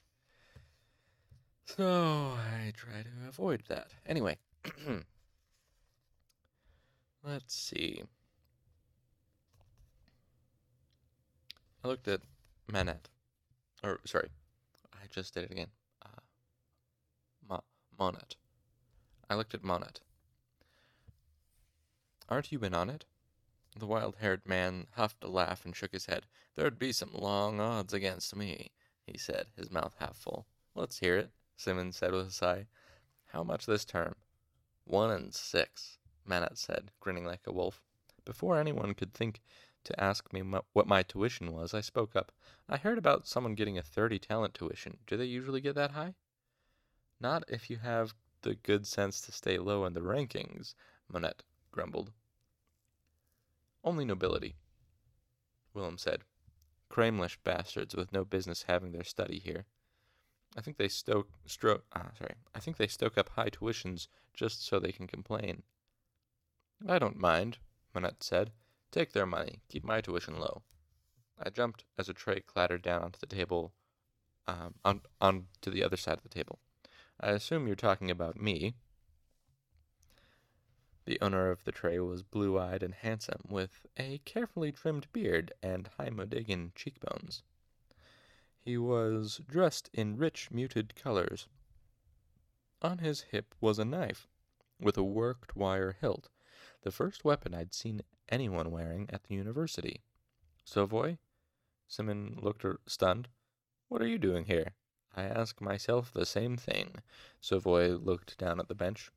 So 1.76 2.32
I 2.34 2.72
try 2.74 3.02
to 3.02 3.28
avoid 3.28 3.62
that. 3.68 3.88
Anyway, 4.06 4.38
let's 7.22 7.54
see. 7.54 8.02
I 11.84 11.88
looked 11.88 12.08
at 12.08 12.22
Manette. 12.72 13.08
Or, 13.84 14.00
sorry, 14.04 14.30
I 14.94 15.06
just 15.10 15.34
did 15.34 15.44
it 15.44 15.50
again. 15.52 15.68
Uh, 16.02 16.20
Ma- 17.48 17.60
Manet. 17.98 18.36
I 19.28 19.34
looked 19.34 19.54
at 19.54 19.62
Manet. 19.62 20.00
Aren't 22.28 22.50
you 22.50 22.60
in 22.60 22.74
on 22.74 22.90
it? 22.90 23.04
The 23.78 23.86
wild 23.86 24.16
haired 24.20 24.42
man 24.46 24.86
huffed 24.92 25.22
a 25.22 25.28
laugh 25.28 25.64
and 25.64 25.76
shook 25.76 25.92
his 25.92 26.06
head. 26.06 26.26
There'd 26.56 26.78
be 26.78 26.92
some 26.92 27.12
long 27.12 27.60
odds 27.60 27.92
against 27.92 28.34
me, 28.34 28.72
he 29.06 29.16
said, 29.18 29.46
his 29.56 29.70
mouth 29.70 29.94
half 30.00 30.16
full. 30.16 30.46
Let's 30.74 30.98
hear 30.98 31.16
it, 31.16 31.30
Simmons 31.58 31.96
said 31.96 32.12
with 32.12 32.28
a 32.28 32.30
sigh. 32.30 32.68
How 33.26 33.42
much 33.42 33.66
this 33.66 33.84
term? 33.84 34.14
One 34.84 35.10
and 35.10 35.34
six, 35.34 35.98
Manette 36.24 36.56
said, 36.56 36.92
grinning 37.00 37.24
like 37.26 37.46
a 37.46 37.52
wolf. 37.52 37.82
Before 38.24 38.56
anyone 38.56 38.94
could 38.94 39.12
think 39.12 39.40
to 39.82 40.00
ask 40.02 40.32
me 40.32 40.40
what 40.40 40.86
my 40.86 41.02
tuition 41.02 41.52
was, 41.52 41.74
I 41.74 41.80
spoke 41.80 42.14
up. 42.14 42.30
I 42.68 42.76
heard 42.76 42.96
about 42.96 43.26
someone 43.26 43.56
getting 43.56 43.76
a 43.76 43.82
30 43.82 44.20
talent 44.20 44.54
tuition. 44.54 44.98
Do 45.06 45.16
they 45.16 45.24
usually 45.24 45.60
get 45.60 45.74
that 45.74 45.90
high? 45.90 46.14
Not 47.20 47.42
if 47.48 47.68
you 47.68 47.78
have 47.78 48.14
the 48.42 48.54
good 48.54 48.86
sense 48.86 49.20
to 49.22 49.32
stay 49.32 49.58
low 49.58 49.84
in 49.84 49.94
the 49.94 50.00
rankings, 50.00 50.74
Manette 51.12 51.42
grumbled. 51.72 52.12
Only 53.82 54.04
nobility, 54.04 54.54
Wilem 55.74 55.98
said. 55.98 56.22
Cramlish 56.88 57.36
bastards 57.42 57.96
with 57.96 58.12
no 58.12 58.24
business 58.24 58.66
having 58.68 58.92
their 58.92 59.04
study 59.04 59.40
here. 59.40 59.66
I 60.56 60.60
think 60.60 60.76
they 60.76 60.88
stoke 60.88 61.28
stroke 61.46 61.84
ah, 61.94 62.10
sorry. 62.18 62.34
I 62.54 62.60
think 62.60 62.76
they 62.76 62.86
stoke 62.86 63.18
up 63.18 63.30
high 63.30 63.50
tuitions 63.50 64.08
just 64.34 64.64
so 64.64 64.78
they 64.78 64.92
can 64.92 65.06
complain. 65.06 65.62
I 66.86 66.98
don't 66.98 67.18
mind, 67.18 67.58
Manette 67.94 68.22
said. 68.22 68.52
Take 68.90 69.12
their 69.12 69.26
money. 69.26 69.60
Keep 69.68 69.84
my 69.84 70.00
tuition 70.00 70.38
low. 70.38 70.62
I 71.38 71.50
jumped 71.50 71.84
as 71.98 72.08
a 72.08 72.14
tray 72.14 72.40
clattered 72.40 72.82
down 72.82 73.02
onto 73.02 73.18
the 73.18 73.26
table, 73.26 73.72
um, 74.46 74.74
on, 74.84 75.02
on 75.20 75.46
to 75.60 75.70
the 75.70 75.84
other 75.84 75.96
side 75.96 76.16
of 76.16 76.22
the 76.22 76.28
table. 76.28 76.58
I 77.20 77.30
assume 77.30 77.66
you're 77.66 77.76
talking 77.76 78.10
about 78.10 78.40
me, 78.40 78.74
the 81.04 81.18
owner 81.20 81.50
of 81.50 81.64
the 81.64 81.72
tray 81.72 81.98
was 81.98 82.22
blue 82.22 82.58
eyed 82.58 82.82
and 82.82 82.94
handsome, 82.94 83.40
with 83.48 83.86
a 83.96 84.18
carefully 84.26 84.70
trimmed 84.70 85.10
beard 85.12 85.52
and 85.62 85.88
high 85.96 86.10
Modegan 86.10 86.74
cheekbones. 86.74 87.42
He 88.68 88.76
was 88.76 89.40
dressed 89.48 89.88
in 89.94 90.18
rich, 90.18 90.50
muted 90.50 90.94
colors. 90.94 91.48
On 92.82 92.98
his 92.98 93.22
hip 93.22 93.54
was 93.62 93.78
a 93.78 93.84
knife, 93.86 94.28
with 94.78 94.98
a 94.98 95.02
worked 95.02 95.56
wire 95.56 95.96
hilt, 95.98 96.28
the 96.82 96.90
first 96.90 97.24
weapon 97.24 97.54
I'd 97.54 97.72
seen 97.72 98.02
anyone 98.28 98.70
wearing 98.70 99.08
at 99.08 99.24
the 99.24 99.34
university. 99.34 100.02
Sovoy? 100.64 101.16
Simmon 101.86 102.38
looked 102.42 102.66
stunned. 102.86 103.28
What 103.88 104.02
are 104.02 104.06
you 104.06 104.18
doing 104.18 104.44
here? 104.44 104.74
I 105.16 105.22
ask 105.22 105.62
myself 105.62 106.12
the 106.12 106.26
same 106.26 106.58
thing. 106.58 106.96
Sovoy 107.40 107.92
looked 107.92 108.36
down 108.36 108.60
at 108.60 108.68
the 108.68 108.74
bench. 108.74 109.10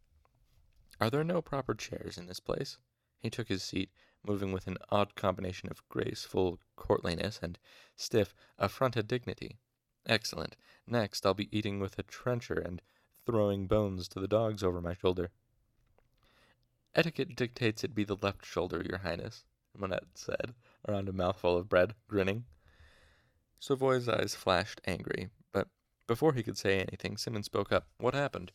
Are 1.01 1.09
there 1.09 1.25
no 1.25 1.41
proper 1.41 1.73
chairs 1.73 2.17
in 2.17 2.27
this 2.27 2.39
place? 2.39 2.77
He 3.19 3.29
took 3.29 3.49
his 3.49 3.63
seat, 3.63 3.91
moving 4.25 4.51
with 4.51 4.67
an 4.67 4.77
odd 4.89 5.15
combination 5.15 5.69
of 5.69 5.87
graceful 5.89 6.59
courtliness 6.75 7.39
and 7.41 7.57
stiff, 7.95 8.33
affronted 8.57 9.07
dignity. 9.07 9.57
Excellent. 10.05 10.55
Next, 10.87 11.25
I'll 11.25 11.33
be 11.33 11.55
eating 11.55 11.79
with 11.79 11.97
a 11.99 12.03
trencher 12.03 12.53
and 12.53 12.81
throwing 13.25 13.67
bones 13.67 14.07
to 14.09 14.19
the 14.19 14.27
dogs 14.27 14.63
over 14.63 14.81
my 14.81 14.93
shoulder. 14.93 15.29
Etiquette 16.93 17.35
dictates 17.35 17.83
it 17.83 17.95
be 17.95 18.03
the 18.03 18.17
left 18.21 18.45
shoulder, 18.45 18.83
your 18.87 18.99
highness, 18.99 19.45
Manette 19.77 20.03
said, 20.15 20.53
around 20.87 21.07
a 21.07 21.13
mouthful 21.13 21.57
of 21.57 21.69
bread, 21.69 21.93
grinning. 22.07 22.45
Sovoy's 23.59 24.09
eyes 24.09 24.35
flashed 24.35 24.81
angry, 24.85 25.29
but 25.53 25.67
before 26.07 26.33
he 26.33 26.43
could 26.43 26.57
say 26.57 26.79
anything, 26.79 27.15
Simmons 27.15 27.45
spoke 27.45 27.71
up. 27.71 27.87
What 27.97 28.13
happened? 28.13 28.51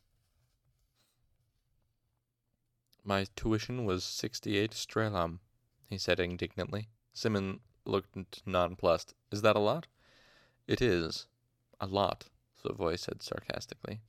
My 3.05 3.27
tuition 3.37 3.85
was 3.85 4.03
sixty-eight 4.03 4.73
strelam, 4.73 5.39
he 5.89 5.99
said 5.99 6.21
indignantly. 6.21 6.89
Simmon 7.13 7.61
looked 7.85 8.43
nonplussed. 8.47 9.15
Is 9.31 9.43
that 9.43 9.57
a 9.57 9.61
lot? 9.61 9.87
It 10.67 10.83
is. 10.83 11.27
A 11.81 11.87
lot, 11.87 12.27
Sovoy 12.63 12.97
said 12.97 13.23
sarcastically. 13.23 14.01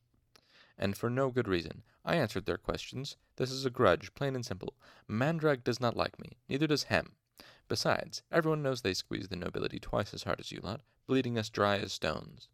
And 0.78 0.98
for 0.98 1.10
no 1.10 1.30
good 1.30 1.48
reason. 1.48 1.84
I 2.06 2.16
answered 2.16 2.46
their 2.46 2.58
questions. 2.58 3.18
This 3.36 3.52
is 3.52 3.66
a 3.66 3.70
grudge, 3.70 4.14
plain 4.14 4.36
and 4.36 4.46
simple. 4.46 4.74
Mandrag 5.10 5.64
does 5.64 5.80
not 5.80 5.98
like 5.98 6.20
me. 6.20 6.38
Neither 6.48 6.68
does 6.68 6.84
Hem. 6.84 7.14
Besides, 7.68 8.24
everyone 8.32 8.64
knows 8.64 8.82
they 8.82 8.94
squeeze 8.94 9.28
the 9.28 9.36
nobility 9.36 9.80
twice 9.80 10.14
as 10.14 10.24
hard 10.24 10.40
as 10.40 10.52
you 10.52 10.62
lot, 10.62 10.82
bleeding 11.06 11.38
us 11.38 11.50
dry 11.50 11.78
as 11.78 11.92
stones. 11.92 12.48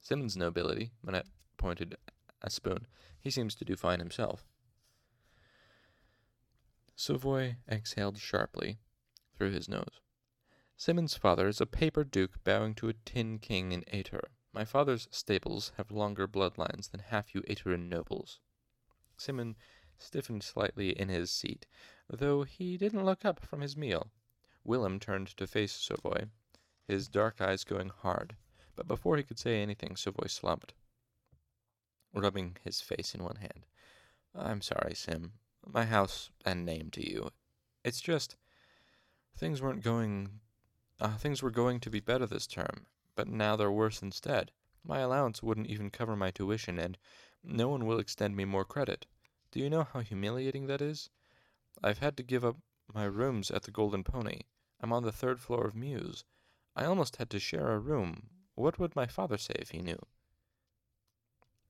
Simmon's 0.00 0.36
nobility, 0.36 0.92
Manette 1.02 1.26
pointed 1.56 1.96
a 2.40 2.50
spoon. 2.50 2.86
He 3.20 3.30
seems 3.30 3.54
to 3.56 3.64
do 3.64 3.76
fine 3.76 3.98
himself. 3.98 4.46
Sovoy 6.98 7.56
exhaled 7.68 8.16
sharply 8.16 8.78
through 9.36 9.50
his 9.50 9.68
nose. 9.68 10.00
Simmon's 10.78 11.14
father 11.14 11.46
is 11.46 11.60
a 11.60 11.66
paper 11.66 12.04
duke 12.04 12.42
bowing 12.42 12.74
to 12.76 12.88
a 12.88 12.94
tin 12.94 13.38
king 13.38 13.72
in 13.72 13.82
Atur. 13.92 14.30
My 14.54 14.64
father's 14.64 15.06
stables 15.10 15.72
have 15.76 15.90
longer 15.90 16.26
bloodlines 16.26 16.90
than 16.90 17.00
half 17.00 17.34
you 17.34 17.42
Aturan 17.42 17.90
nobles. 17.90 18.40
Simmon 19.18 19.56
stiffened 19.98 20.42
slightly 20.42 20.98
in 20.98 21.10
his 21.10 21.30
seat, 21.30 21.66
though 22.08 22.44
he 22.44 22.78
didn't 22.78 23.04
look 23.04 23.26
up 23.26 23.40
from 23.40 23.60
his 23.60 23.76
meal. 23.76 24.10
Wilem 24.66 24.98
turned 24.98 25.28
to 25.36 25.46
face 25.46 25.72
Sovoy, 25.72 26.28
his 26.88 27.08
dark 27.08 27.42
eyes 27.42 27.62
going 27.62 27.90
hard, 27.90 28.36
but 28.74 28.88
before 28.88 29.18
he 29.18 29.22
could 29.22 29.38
say 29.38 29.60
anything, 29.60 29.96
Sovoy 29.96 30.28
slumped, 30.28 30.72
rubbing 32.14 32.56
his 32.64 32.80
face 32.80 33.14
in 33.14 33.22
one 33.22 33.36
hand. 33.36 33.66
I'm 34.34 34.62
sorry, 34.62 34.94
Sim 34.94 35.34
my 35.66 35.84
house 35.84 36.30
and 36.44 36.64
name 36.64 36.90
to 36.92 37.08
you. 37.08 37.30
It's 37.84 38.00
just 38.00 38.36
things 39.36 39.60
weren't 39.60 39.82
going 39.82 40.40
uh, 40.98 41.16
things 41.16 41.42
were 41.42 41.50
going 41.50 41.78
to 41.80 41.90
be 41.90 42.00
better 42.00 42.26
this 42.26 42.46
term, 42.46 42.86
but 43.14 43.28
now 43.28 43.54
they're 43.54 43.70
worse 43.70 44.00
instead. 44.00 44.50
My 44.82 45.00
allowance 45.00 45.42
wouldn't 45.42 45.66
even 45.66 45.90
cover 45.90 46.16
my 46.16 46.30
tuition, 46.30 46.78
and 46.78 46.96
no 47.44 47.68
one 47.68 47.84
will 47.84 47.98
extend 47.98 48.34
me 48.34 48.44
more 48.46 48.64
credit. 48.64 49.06
Do 49.50 49.60
you 49.60 49.68
know 49.68 49.84
how 49.84 50.00
humiliating 50.00 50.66
that 50.68 50.80
is? 50.80 51.10
I've 51.82 51.98
had 51.98 52.16
to 52.16 52.22
give 52.22 52.44
up 52.44 52.56
my 52.94 53.04
rooms 53.04 53.50
at 53.50 53.64
the 53.64 53.70
Golden 53.70 54.04
Pony. 54.04 54.42
I'm 54.80 54.92
on 54.92 55.02
the 55.02 55.12
third 55.12 55.40
floor 55.40 55.66
of 55.66 55.74
Mews. 55.74 56.24
I 56.74 56.84
almost 56.84 57.16
had 57.16 57.28
to 57.30 57.38
share 57.38 57.72
a 57.72 57.78
room. 57.78 58.30
What 58.54 58.78
would 58.78 58.96
my 58.96 59.06
father 59.06 59.36
say 59.36 59.54
if 59.58 59.70
he 59.70 59.78
knew? 59.78 59.98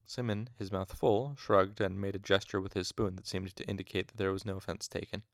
Simmon, 0.09 0.51
his 0.59 0.71
mouth 0.71 0.93
full, 0.93 1.35
shrugged 1.37 1.81
and 1.81 2.01
made 2.01 2.15
a 2.15 2.21
gesture 2.21 2.61
with 2.61 2.75
his 2.75 2.89
spoon 2.89 3.17
that 3.17 3.27
seemed 3.27 3.55
to 3.57 3.69
indicate 3.69 4.09
that 4.09 4.17
there 4.17 4.33
was 4.33 4.45
no 4.45 4.57
offense 4.57 4.89
taken. 4.89 5.25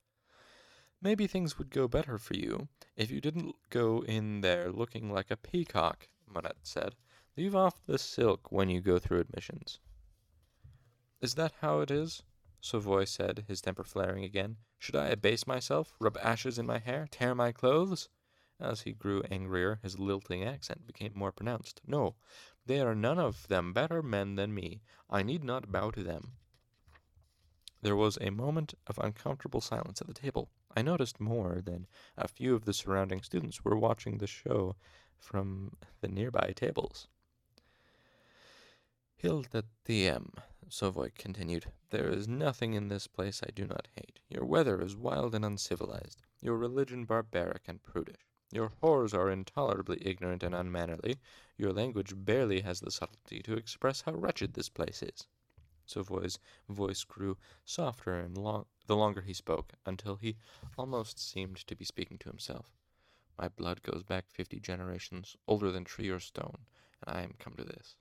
Maybe 1.00 1.26
things 1.26 1.58
would 1.58 1.70
go 1.70 1.88
better 1.88 2.16
for 2.16 2.34
you 2.34 2.68
if 2.96 3.10
you 3.10 3.20
didn't 3.20 3.54
go 3.70 4.04
in 4.04 4.40
there 4.40 4.70
looking 4.70 5.12
like 5.12 5.30
a 5.30 5.36
peacock, 5.36 6.08
Manette 6.26 6.56
said. 6.62 6.94
Leave 7.36 7.54
off 7.54 7.84
the 7.86 7.98
silk 7.98 8.50
when 8.50 8.68
you 8.68 8.80
go 8.80 8.98
through 8.98 9.20
admissions. 9.20 9.78
Is 11.20 11.34
that 11.34 11.52
how 11.60 11.80
it 11.80 11.90
is? 11.90 12.22
Sovoy 12.60 13.04
said, 13.04 13.44
his 13.48 13.60
temper 13.60 13.84
flaring 13.84 14.24
again. 14.24 14.56
Should 14.78 14.96
I 14.96 15.08
abase 15.08 15.46
myself, 15.46 15.94
rub 15.98 16.16
ashes 16.18 16.58
in 16.58 16.66
my 16.66 16.78
hair, 16.78 17.06
tear 17.10 17.34
my 17.34 17.52
clothes? 17.52 18.08
As 18.60 18.82
he 18.82 18.92
grew 18.92 19.22
angrier, 19.30 19.80
his 19.82 19.98
lilting 19.98 20.44
accent 20.44 20.86
became 20.86 21.12
more 21.14 21.32
pronounced. 21.32 21.80
No, 21.84 22.14
they 22.66 22.80
are 22.80 22.94
none 22.94 23.18
of 23.18 23.48
them 23.48 23.72
better 23.72 24.02
men 24.02 24.36
than 24.36 24.54
me. 24.54 24.82
I 25.10 25.22
need 25.22 25.42
not 25.42 25.72
bow 25.72 25.90
to 25.90 26.02
them. 26.02 26.32
There 27.82 27.96
was 27.96 28.16
a 28.20 28.30
moment 28.30 28.74
of 28.86 28.98
uncomfortable 28.98 29.60
silence 29.60 30.00
at 30.00 30.06
the 30.06 30.14
table. 30.14 30.48
I 30.76 30.82
noticed 30.82 31.20
more 31.20 31.60
than 31.60 31.86
a 32.16 32.28
few 32.28 32.54
of 32.54 32.64
the 32.64 32.72
surrounding 32.72 33.22
students 33.22 33.64
were 33.64 33.76
watching 33.76 34.18
the 34.18 34.26
show 34.26 34.76
from 35.18 35.76
the 36.00 36.08
nearby 36.08 36.52
tables. 36.54 37.08
Hilda 39.16 39.64
Diem, 39.84 40.32
Sovoy 40.68 41.10
continued, 41.16 41.66
there 41.90 42.08
is 42.08 42.26
nothing 42.26 42.74
in 42.74 42.88
this 42.88 43.06
place 43.06 43.42
I 43.42 43.50
do 43.50 43.66
not 43.66 43.88
hate. 43.94 44.20
Your 44.28 44.44
weather 44.44 44.80
is 44.80 44.96
wild 44.96 45.34
and 45.34 45.44
uncivilized, 45.44 46.22
your 46.40 46.56
religion 46.56 47.04
barbaric 47.04 47.62
and 47.68 47.82
prudish. 47.82 48.31
Your 48.54 48.68
whores 48.82 49.14
are 49.14 49.30
intolerably 49.30 49.96
ignorant 50.02 50.42
and 50.42 50.54
unmannerly. 50.54 51.16
Your 51.56 51.72
language 51.72 52.12
barely 52.14 52.60
has 52.60 52.80
the 52.80 52.90
subtlety 52.90 53.40
to 53.44 53.54
express 53.54 54.02
how 54.02 54.12
wretched 54.12 54.52
this 54.52 54.68
place 54.68 55.02
is. 55.02 55.26
Sovoy's 55.86 56.38
voice 56.68 57.02
grew 57.02 57.38
softer 57.64 58.14
and 58.14 58.36
long, 58.36 58.66
the 58.86 58.94
longer 58.94 59.22
he 59.22 59.32
spoke, 59.32 59.72
until 59.86 60.16
he 60.16 60.36
almost 60.76 61.18
seemed 61.18 61.66
to 61.66 61.74
be 61.74 61.86
speaking 61.86 62.18
to 62.18 62.28
himself. 62.28 62.76
My 63.38 63.48
blood 63.48 63.82
goes 63.82 64.02
back 64.02 64.26
fifty 64.28 64.60
generations, 64.60 65.34
older 65.48 65.72
than 65.72 65.84
tree 65.84 66.10
or 66.10 66.20
stone, 66.20 66.66
and 67.00 67.16
I 67.16 67.22
am 67.22 67.34
come 67.38 67.54
to 67.54 67.64
this. 67.64 67.96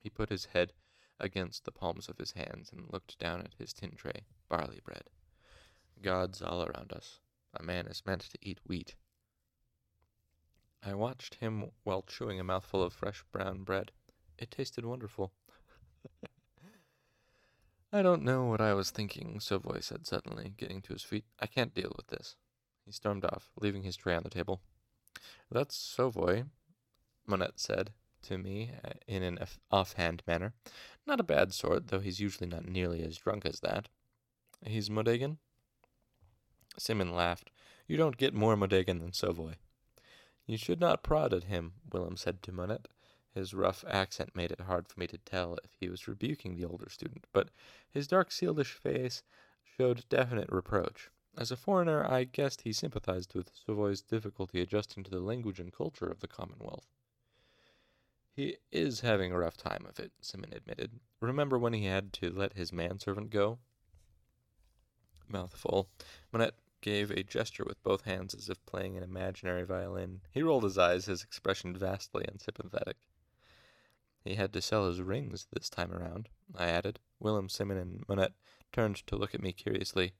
He 0.00 0.10
put 0.10 0.28
his 0.28 0.46
head 0.46 0.72
against 1.20 1.64
the 1.64 1.72
palms 1.72 2.08
of 2.08 2.18
his 2.18 2.32
hands 2.32 2.72
and 2.72 2.92
looked 2.92 3.16
down 3.20 3.42
at 3.42 3.54
his 3.56 3.72
tin 3.72 3.92
tray, 3.92 4.24
barley 4.48 4.80
bread. 4.84 5.04
Gods 6.02 6.42
all 6.42 6.64
around 6.64 6.92
us. 6.92 7.20
A 7.54 7.62
man 7.62 7.86
is 7.86 8.04
meant 8.04 8.22
to 8.22 8.38
eat 8.42 8.58
wheat. 8.66 8.96
I 10.84 10.94
watched 10.94 11.36
him 11.36 11.70
while 11.84 12.02
chewing 12.02 12.38
a 12.38 12.44
mouthful 12.44 12.82
of 12.82 12.92
fresh 12.92 13.24
brown 13.32 13.64
bread. 13.64 13.92
It 14.38 14.50
tasted 14.50 14.84
wonderful. 14.84 15.32
I 17.92 18.02
don't 18.02 18.22
know 18.22 18.44
what 18.44 18.60
I 18.60 18.74
was 18.74 18.90
thinking, 18.90 19.40
Sovoy 19.40 19.80
said 19.80 20.06
suddenly, 20.06 20.52
getting 20.56 20.82
to 20.82 20.92
his 20.92 21.02
feet. 21.02 21.24
I 21.40 21.46
can't 21.46 21.74
deal 21.74 21.92
with 21.96 22.08
this. 22.08 22.36
He 22.84 22.92
stormed 22.92 23.24
off, 23.24 23.50
leaving 23.60 23.82
his 23.82 23.96
tray 23.96 24.14
on 24.14 24.22
the 24.22 24.30
table. 24.30 24.60
That's 25.50 25.76
Sovoy, 25.76 26.44
Manet 27.26 27.52
said 27.56 27.90
to 28.22 28.38
me 28.38 28.72
uh, 28.84 28.90
in 29.06 29.22
an 29.22 29.38
offhand 29.70 30.22
manner. 30.26 30.52
Not 31.06 31.20
a 31.20 31.24
bad 31.24 31.52
sort, 31.54 31.88
though 31.88 32.00
he's 32.00 32.20
usually 32.20 32.48
not 32.48 32.68
nearly 32.68 33.02
as 33.02 33.16
drunk 33.16 33.46
as 33.46 33.60
that. 33.60 33.88
He's 34.64 34.90
Modegan? 34.90 35.38
Simmon 36.78 37.14
laughed. 37.14 37.50
You 37.86 37.96
don't 37.96 38.16
get 38.16 38.34
more 38.34 38.56
Modegan 38.56 39.00
than 39.00 39.12
Sovoy. 39.12 39.54
You 40.48 40.56
should 40.56 40.80
not 40.80 41.02
prod 41.02 41.34
at 41.34 41.44
him, 41.44 41.74
Wilem 41.90 42.16
said 42.18 42.42
to 42.42 42.52
Manet. 42.52 42.88
His 43.34 43.52
rough 43.52 43.84
accent 43.86 44.34
made 44.34 44.50
it 44.50 44.62
hard 44.62 44.88
for 44.88 44.98
me 44.98 45.06
to 45.08 45.18
tell 45.18 45.58
if 45.62 45.76
he 45.78 45.90
was 45.90 46.08
rebuking 46.08 46.56
the 46.56 46.64
older 46.64 46.88
student, 46.88 47.26
but 47.34 47.50
his 47.90 48.08
dark 48.08 48.30
Cealdish 48.30 48.72
face 48.72 49.22
showed 49.62 50.08
definite 50.08 50.50
reproach. 50.50 51.10
As 51.36 51.50
a 51.50 51.56
foreigner, 51.56 52.02
I 52.10 52.24
guessed 52.24 52.62
he 52.62 52.72
sympathized 52.72 53.34
with 53.34 53.52
Sovoy's 53.54 54.00
difficulty 54.00 54.62
adjusting 54.62 55.04
to 55.04 55.10
the 55.10 55.20
language 55.20 55.60
and 55.60 55.70
culture 55.70 56.08
of 56.08 56.20
the 56.20 56.26
Commonwealth. 56.26 56.86
He 58.34 58.56
is 58.72 59.00
having 59.00 59.32
a 59.32 59.38
rough 59.38 59.58
time 59.58 59.84
of 59.86 60.00
it, 60.00 60.12
Simmon 60.22 60.54
admitted. 60.54 60.98
Remember 61.20 61.58
when 61.58 61.74
he 61.74 61.84
had 61.84 62.14
to 62.14 62.30
let 62.30 62.54
his 62.54 62.72
manservant 62.72 63.28
go? 63.28 63.58
Mouthful. 65.28 65.90
Manet 66.32 66.54
gave 66.80 67.10
a 67.10 67.22
gesture 67.22 67.64
with 67.64 67.82
both 67.82 68.04
hands 68.04 68.34
as 68.34 68.48
if 68.48 68.64
playing 68.66 68.96
an 68.96 69.02
imaginary 69.02 69.64
violin. 69.64 70.20
He 70.30 70.42
rolled 70.42 70.64
his 70.64 70.78
eyes, 70.78 71.06
his 71.06 71.22
expression 71.22 71.76
vastly 71.76 72.24
unsympathetic. 72.28 72.96
He 74.24 74.34
had 74.34 74.52
to 74.52 74.62
sell 74.62 74.86
his 74.86 75.00
rings 75.00 75.46
this 75.52 75.70
time 75.70 75.92
around, 75.92 76.28
I 76.56 76.66
added. 76.66 76.98
Wilem, 77.22 77.50
Simmon, 77.50 77.78
and 77.78 78.04
Manet 78.08 78.32
turned 78.72 78.96
to 79.06 79.16
look 79.16 79.34
at 79.34 79.42
me 79.42 79.52
curiously. 79.52 80.12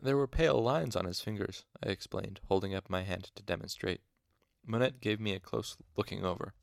There 0.00 0.16
were 0.16 0.26
pale 0.26 0.62
lines 0.62 0.94
on 0.94 1.06
his 1.06 1.20
fingers, 1.20 1.64
I 1.82 1.88
explained, 1.88 2.40
holding 2.48 2.74
up 2.74 2.90
my 2.90 3.02
hand 3.02 3.30
to 3.34 3.42
demonstrate. 3.42 4.02
Manet 4.64 5.00
gave 5.00 5.20
me 5.20 5.32
a 5.32 5.40
close 5.40 5.76
looking 5.96 6.24
over. 6.24 6.54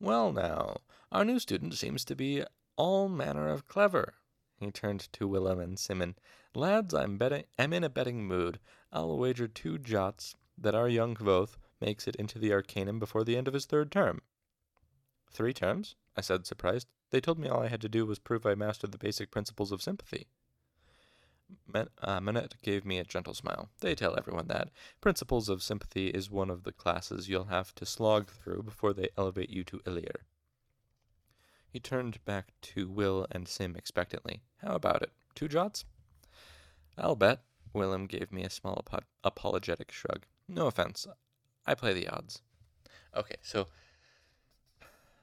Well, 0.00 0.32
now, 0.32 0.78
our 1.12 1.24
new 1.24 1.38
student 1.38 1.74
seems 1.74 2.04
to 2.06 2.16
be 2.16 2.44
all 2.76 3.08
manner 3.08 3.48
of 3.48 3.66
clever. 3.66 4.14
He 4.58 4.70
turned 4.70 5.12
to 5.12 5.28
Wilem 5.28 5.62
and 5.62 5.78
Simmon. 5.78 6.16
Lads, 6.54 6.92
I'm 6.92 7.16
betting 7.16 7.44
I'm 7.58 7.72
in 7.72 7.84
a 7.84 7.88
betting 7.88 8.26
mood. 8.26 8.58
I'll 8.92 9.16
wager 9.16 9.46
two 9.46 9.78
jots 9.78 10.34
that 10.56 10.74
our 10.74 10.88
young 10.88 11.14
Kvothe 11.14 11.56
makes 11.80 12.08
it 12.08 12.16
into 12.16 12.38
the 12.38 12.52
Arcanum 12.52 12.98
before 12.98 13.24
the 13.24 13.36
end 13.36 13.46
of 13.46 13.54
his 13.54 13.66
third 13.66 13.92
term. 13.92 14.20
Three 15.30 15.52
terms? 15.52 15.94
I 16.16 16.20
said, 16.20 16.46
surprised. 16.46 16.88
They 17.10 17.20
told 17.20 17.38
me 17.38 17.48
all 17.48 17.62
I 17.62 17.68
had 17.68 17.80
to 17.82 17.88
do 17.88 18.04
was 18.04 18.18
prove 18.18 18.44
I 18.44 18.54
mastered 18.54 18.92
the 18.92 18.98
basic 18.98 19.30
principles 19.30 19.70
of 19.70 19.82
sympathy. 19.82 20.26
Men- 21.66 21.88
uh, 22.02 22.20
gave 22.62 22.84
me 22.84 22.98
a 22.98 23.04
gentle 23.04 23.34
smile. 23.34 23.70
They 23.80 23.94
tell 23.94 24.18
everyone 24.18 24.48
that. 24.48 24.70
Principles 25.00 25.48
of 25.48 25.62
sympathy 25.62 26.08
is 26.08 26.30
one 26.30 26.50
of 26.50 26.64
the 26.64 26.72
classes 26.72 27.28
you'll 27.28 27.44
have 27.44 27.74
to 27.76 27.86
slog 27.86 28.30
through 28.30 28.64
before 28.64 28.92
they 28.92 29.10
elevate 29.16 29.50
you 29.50 29.64
to 29.64 29.80
E'lir. 29.86 30.24
He 31.78 31.80
turned 31.80 32.24
back 32.24 32.54
to 32.74 32.88
Will 32.88 33.28
and 33.30 33.46
Sim 33.46 33.76
expectantly. 33.76 34.42
How 34.56 34.74
about 34.74 35.00
it? 35.02 35.12
Two 35.36 35.46
jots? 35.46 35.84
I'll 36.98 37.14
bet. 37.14 37.42
Wilem 37.72 38.08
gave 38.08 38.32
me 38.32 38.42
a 38.42 38.50
small 38.50 38.84
ap- 38.92 39.04
apologetic 39.22 39.92
shrug. 39.92 40.26
No 40.48 40.66
offense. 40.66 41.06
I 41.64 41.76
play 41.76 41.92
the 41.92 42.08
odds. 42.08 42.42
Okay, 43.16 43.36
so 43.42 43.68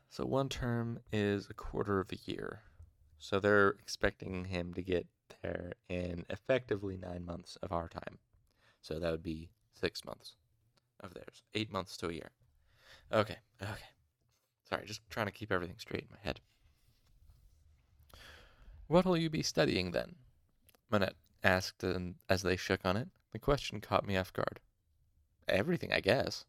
so 0.09 0.23
one 0.25 0.47
term 0.47 1.01
is 1.11 1.49
a 1.49 1.53
quarter 1.53 1.99
of 1.99 2.13
a 2.13 2.31
year. 2.31 2.61
So 3.19 3.41
they're 3.41 3.71
expecting 3.71 4.45
him 4.45 4.73
to 4.75 4.81
get 4.81 5.07
there 5.41 5.73
in 5.89 6.25
effectively 6.29 6.95
nine 6.95 7.25
months 7.25 7.57
of 7.63 7.73
our 7.73 7.89
time. 7.89 8.17
So 8.81 8.97
that 8.97 9.11
would 9.11 9.23
be 9.23 9.49
six 9.73 10.05
months 10.05 10.37
of 11.01 11.13
theirs. 11.13 11.43
Eight 11.53 11.73
months 11.73 11.97
to 11.97 12.07
a 12.07 12.13
year. 12.13 12.31
Okay, 13.11 13.39
okay. 13.61 13.89
Sorry, 14.69 14.85
just 14.85 15.01
trying 15.09 15.27
to 15.27 15.31
keep 15.31 15.51
everything 15.51 15.77
straight 15.77 16.03
in 16.03 16.09
my 16.11 16.17
head. 16.23 16.39
What 18.87 19.05
will 19.05 19.17
you 19.17 19.29
be 19.29 19.43
studying 19.43 19.91
then? 19.91 20.15
Manet 20.91 21.13
asked 21.43 21.83
and 21.83 22.15
as 22.29 22.41
they 22.41 22.55
shook 22.55 22.81
on 22.83 22.97
it. 22.97 23.09
The 23.31 23.39
question 23.39 23.81
caught 23.81 24.07
me 24.07 24.17
off 24.17 24.33
guard. 24.33 24.59
Everything, 25.47 25.91
I 25.91 25.99
guess. 25.99 26.45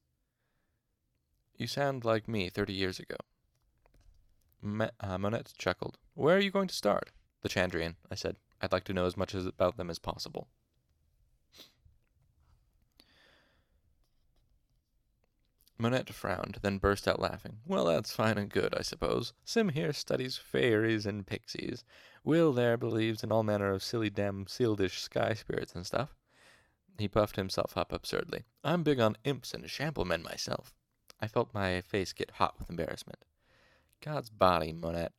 You 1.56 1.66
sound 1.66 2.04
like 2.04 2.28
me 2.28 2.48
thirty 2.48 2.74
years 2.74 2.98
ago. 2.98 3.16
Ma- 4.62 4.90
uh, 5.00 5.18
Manet 5.18 5.52
chuckled. 5.58 5.98
Where 6.14 6.36
are 6.36 6.40
you 6.40 6.50
going 6.50 6.68
to 6.68 6.74
start? 6.74 7.10
The 7.42 7.48
Chandrian, 7.48 7.96
I 8.10 8.14
said. 8.14 8.36
I'd 8.60 8.72
like 8.72 8.84
to 8.84 8.92
know 8.94 9.06
as 9.06 9.16
much 9.16 9.34
as 9.34 9.46
about 9.46 9.76
them 9.76 9.90
as 9.90 9.98
possible. 9.98 10.48
Manet 15.78 16.12
frowned, 16.12 16.58
then 16.62 16.78
burst 16.78 17.06
out 17.06 17.20
laughing. 17.20 17.58
Well, 17.66 17.84
that's 17.84 18.14
fine 18.14 18.38
and 18.38 18.50
good, 18.50 18.74
I 18.74 18.82
suppose. 18.82 19.34
Sim 19.44 19.68
here 19.70 19.92
studies 19.92 20.36
fairies 20.36 21.04
and 21.04 21.26
pixies. 21.26 21.84
Will 22.24 22.52
there 22.52 22.76
believes 22.76 23.22
in 23.22 23.30
all 23.30 23.42
manner 23.42 23.72
of 23.72 23.82
silly 23.82 24.08
damn 24.08 24.46
Cealdish 24.46 24.98
sky 25.00 25.34
spirits 25.34 25.74
and 25.74 25.86
stuff. 25.86 26.14
He 26.98 27.08
puffed 27.08 27.36
himself 27.36 27.76
up 27.76 27.92
absurdly. 27.92 28.44
I'm 28.64 28.82
big 28.82 29.00
on 29.00 29.18
imps 29.24 29.52
and 29.52 29.68
shamblemen 29.68 30.22
myself. 30.22 30.72
I 31.20 31.28
felt 31.28 31.52
my 31.52 31.82
face 31.82 32.12
get 32.12 32.32
hot 32.32 32.58
with 32.58 32.70
embarrassment. 32.70 33.24
God's 34.00 34.30
body, 34.30 34.72
Manet. 34.72 35.12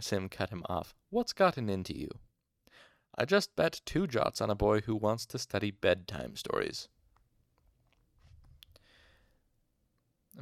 Sim 0.00 0.28
cut 0.28 0.50
him 0.50 0.64
off. 0.68 0.94
What's 1.10 1.32
gotten 1.32 1.68
into 1.68 1.96
you? 1.96 2.10
I 3.16 3.24
just 3.24 3.54
bet 3.56 3.80
two 3.84 4.06
jots 4.06 4.40
on 4.40 4.50
a 4.50 4.54
boy 4.54 4.80
who 4.80 4.96
wants 4.96 5.24
to 5.26 5.38
study 5.38 5.70
bedtime 5.70 6.36
stories. 6.36 6.88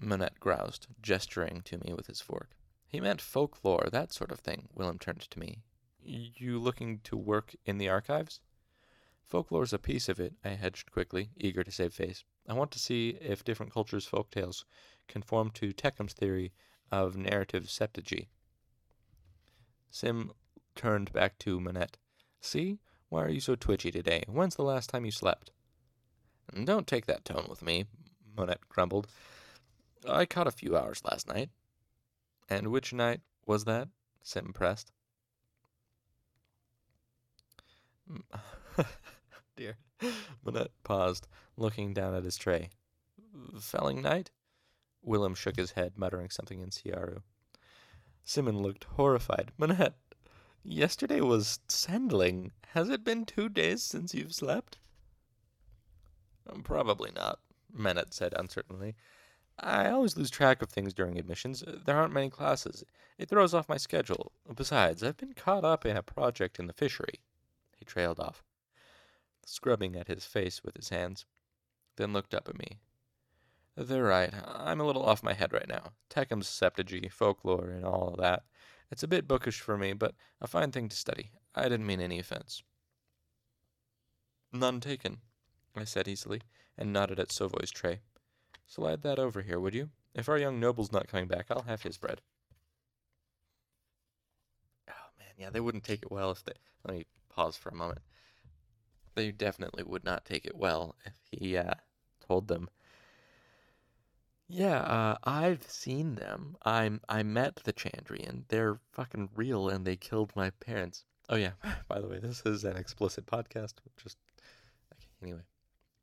Manet 0.00 0.40
groused, 0.40 0.86
gesturing 1.00 1.62
to 1.62 1.78
me 1.78 1.92
with 1.94 2.06
his 2.06 2.20
fork. 2.20 2.56
He 2.86 3.00
meant 3.00 3.20
folklore, 3.20 3.88
that 3.90 4.12
sort 4.12 4.30
of 4.30 4.40
thing. 4.40 4.68
Wilem 4.76 5.00
turned 5.00 5.20
to 5.20 5.38
me. 5.38 5.62
You 6.00 6.58
looking 6.58 7.00
to 7.04 7.16
work 7.16 7.54
in 7.64 7.78
the 7.78 7.88
archives? 7.88 8.40
Folklore's 9.24 9.72
a 9.72 9.78
piece 9.78 10.08
of 10.08 10.20
it, 10.20 10.34
I 10.44 10.50
hedged 10.50 10.92
quickly, 10.92 11.30
eager 11.36 11.64
to 11.64 11.72
save 11.72 11.94
face. 11.94 12.24
I 12.46 12.52
want 12.52 12.70
to 12.72 12.78
see 12.78 13.16
if 13.20 13.44
different 13.44 13.72
cultures' 13.72 14.06
folk 14.06 14.30
tales 14.30 14.64
conform 15.08 15.50
to 15.52 15.72
Teccam's 15.72 16.12
theory 16.12 16.52
of 16.90 17.16
narrative 17.16 17.70
septuagy. 17.70 18.28
Sim 19.90 20.32
turned 20.74 21.12
back 21.12 21.38
to 21.40 21.60
Manet. 21.60 21.96
See? 22.40 22.78
Why 23.08 23.22
are 23.22 23.30
you 23.30 23.40
so 23.40 23.54
twitchy 23.54 23.90
today? 23.90 24.24
When's 24.26 24.56
the 24.56 24.64
last 24.64 24.90
time 24.90 25.04
you 25.04 25.10
slept? 25.10 25.52
Don't 26.64 26.86
take 26.86 27.06
that 27.06 27.24
tone 27.24 27.46
with 27.48 27.62
me, 27.62 27.84
Manet 28.36 28.58
grumbled. 28.68 29.06
I 30.08 30.26
caught 30.26 30.46
a 30.46 30.52
few 30.52 30.76
hours 30.76 31.02
last 31.04 31.28
night. 31.28 31.50
And 32.48 32.68
which 32.68 32.92
night 32.92 33.20
was 33.46 33.64
that? 33.64 33.88
Sim 34.22 34.52
pressed. 34.52 34.92
Hmm. 38.08 38.82
Dear. 39.56 39.76
Manet 40.44 40.68
paused, 40.82 41.26
looking 41.56 41.94
down 41.94 42.14
at 42.14 42.24
his 42.24 42.36
tray. 42.36 42.70
Felling 43.58 44.02
night? 44.02 44.30
Wilem 45.06 45.36
shook 45.36 45.56
his 45.56 45.72
head, 45.72 45.92
muttering 45.96 46.30
something 46.30 46.60
in 46.60 46.70
Siaru. 46.70 47.22
Simmon 48.24 48.62
looked 48.62 48.84
horrified. 48.84 49.52
Manet, 49.58 49.94
yesterday 50.62 51.20
was 51.20 51.60
Cendling. 51.68 52.52
Has 52.68 52.88
it 52.88 53.04
been 53.04 53.24
two 53.24 53.48
days 53.48 53.82
since 53.82 54.14
you've 54.14 54.34
slept? 54.34 54.78
Um, 56.50 56.62
probably 56.62 57.10
not, 57.14 57.38
Manet 57.72 58.12
said 58.12 58.34
uncertainly. 58.36 58.96
I 59.58 59.88
always 59.90 60.16
lose 60.16 60.30
track 60.30 60.62
of 60.62 60.70
things 60.70 60.92
during 60.92 61.18
admissions. 61.18 61.62
Uh, 61.62 61.78
there 61.84 61.96
aren't 61.96 62.12
many 62.12 62.28
classes. 62.28 62.84
It 63.18 63.28
throws 63.28 63.54
off 63.54 63.68
my 63.68 63.76
schedule. 63.76 64.32
Besides, 64.54 65.02
I've 65.02 65.16
been 65.16 65.34
caught 65.34 65.64
up 65.64 65.86
in 65.86 65.96
a 65.96 66.02
project 66.02 66.58
in 66.58 66.66
the 66.66 66.72
fishery. 66.72 67.20
He 67.76 67.84
trailed 67.84 68.18
off, 68.18 68.42
scrubbing 69.46 69.94
at 69.96 70.08
his 70.08 70.24
face 70.24 70.64
with 70.64 70.76
his 70.76 70.88
hands, 70.88 71.24
then 71.96 72.12
looked 72.12 72.34
up 72.34 72.48
at 72.48 72.58
me. 72.58 72.78
They're 73.76 74.04
right. 74.04 74.32
I'm 74.44 74.80
a 74.80 74.84
little 74.84 75.04
off 75.04 75.22
my 75.22 75.32
head 75.32 75.52
right 75.52 75.68
now. 75.68 75.92
Teccam's 76.08 76.48
septuagy, 76.48 77.08
folklore, 77.08 77.70
and 77.70 77.84
all 77.84 78.14
that. 78.18 78.44
It's 78.90 79.02
a 79.02 79.08
bit 79.08 79.26
bookish 79.26 79.60
for 79.60 79.76
me, 79.76 79.92
but 79.92 80.14
a 80.40 80.46
fine 80.46 80.70
thing 80.70 80.88
to 80.88 80.96
study. 80.96 81.30
I 81.54 81.64
didn't 81.64 81.86
mean 81.86 82.00
any 82.00 82.18
offense. 82.18 82.62
None 84.52 84.80
taken, 84.80 85.18
I 85.76 85.84
said 85.84 86.06
easily, 86.06 86.42
and 86.78 86.92
nodded 86.92 87.18
at 87.18 87.32
Sovoy's 87.32 87.72
tray. 87.72 88.00
Slide 88.66 89.02
that 89.02 89.18
over 89.18 89.42
here, 89.42 89.60
would 89.60 89.74
you? 89.74 89.90
If 90.14 90.28
our 90.28 90.38
young 90.38 90.60
noble's 90.60 90.92
not 90.92 91.08
coming 91.08 91.28
back, 91.28 91.46
I'll 91.50 91.62
have 91.62 91.82
his 91.82 91.98
bread. 91.98 92.20
Oh, 94.88 95.10
man, 95.18 95.34
yeah, 95.36 95.50
they 95.50 95.60
wouldn't 95.60 95.84
take 95.84 96.02
it 96.02 96.10
well 96.10 96.30
if 96.30 96.44
they. 96.44 96.52
Let 96.84 96.96
me 96.96 97.06
pause 97.28 97.56
for 97.56 97.68
a 97.70 97.74
moment. 97.74 98.00
They 99.14 99.30
definitely 99.32 99.84
would 99.84 100.04
not 100.04 100.24
take 100.24 100.44
it 100.44 100.56
well 100.56 100.96
if 101.04 101.14
he 101.30 101.56
uh, 101.56 101.74
told 102.26 102.48
them. 102.48 102.68
Yeah, 104.48 104.80
uh, 104.80 105.16
I've 105.24 105.62
seen 105.64 106.16
them. 106.16 106.56
I'm 106.62 107.00
I 107.08 107.22
met 107.22 107.56
the 107.64 107.72
Chandrian. 107.72 108.44
They're 108.48 108.78
fucking 108.92 109.30
real, 109.34 109.68
and 109.68 109.86
they 109.86 109.96
killed 109.96 110.32
my 110.36 110.50
parents. 110.50 111.04
Oh 111.28 111.36
yeah. 111.36 111.52
By 111.88 112.00
the 112.00 112.08
way, 112.08 112.18
this 112.18 112.42
is 112.44 112.64
an 112.64 112.76
explicit 112.76 113.26
podcast. 113.26 113.74
Just 113.96 114.18
okay, 114.92 115.08
anyway. 115.22 115.42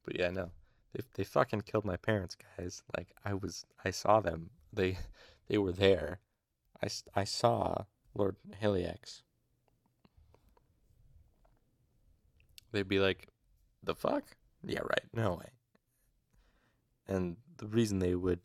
But 0.04 0.20
yeah, 0.20 0.32
no. 0.32 0.50
They 0.94 1.04
they 1.14 1.24
fucking 1.24 1.62
killed 1.62 1.86
my 1.86 1.98
parents, 1.98 2.36
guys. 2.58 2.84
Like 2.98 3.14
I 3.26 3.34
was 3.34 3.66
I 3.84 3.92
saw 3.92 4.20
them. 4.20 4.50
They 4.74 4.98
they 5.48 5.58
were 5.58 5.72
there. 5.72 6.20
I, 6.84 6.88
I 7.16 7.24
saw 7.24 7.86
Lord 8.16 8.38
Haliax. 8.62 9.22
They'd 12.72 12.88
be 12.88 13.00
like, 13.00 13.28
"The 13.84 13.96
fuck? 13.96 14.24
Yeah, 14.64 14.80
right. 14.80 15.04
No 15.14 15.34
way." 15.36 15.50
And 17.08 17.38
the 17.58 17.68
reason 17.68 18.00
they 18.00 18.16
would 18.16 18.40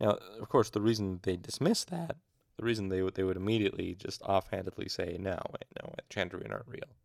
now, 0.00 0.18
of 0.40 0.48
course, 0.48 0.70
the 0.70 0.80
reason 0.80 1.20
they 1.22 1.36
dismiss 1.36 1.84
that, 1.84 2.16
the 2.56 2.64
reason 2.64 2.88
they 2.88 3.02
would 3.02 3.14
they 3.14 3.22
would 3.22 3.36
immediately 3.36 3.94
just 3.94 4.22
offhandedly 4.22 4.88
say, 4.88 5.16
"No, 5.18 5.38
wait, 5.50 5.66
no, 5.82 5.90
wait, 5.90 6.50
aren't 6.50 6.68
real." 6.68 6.96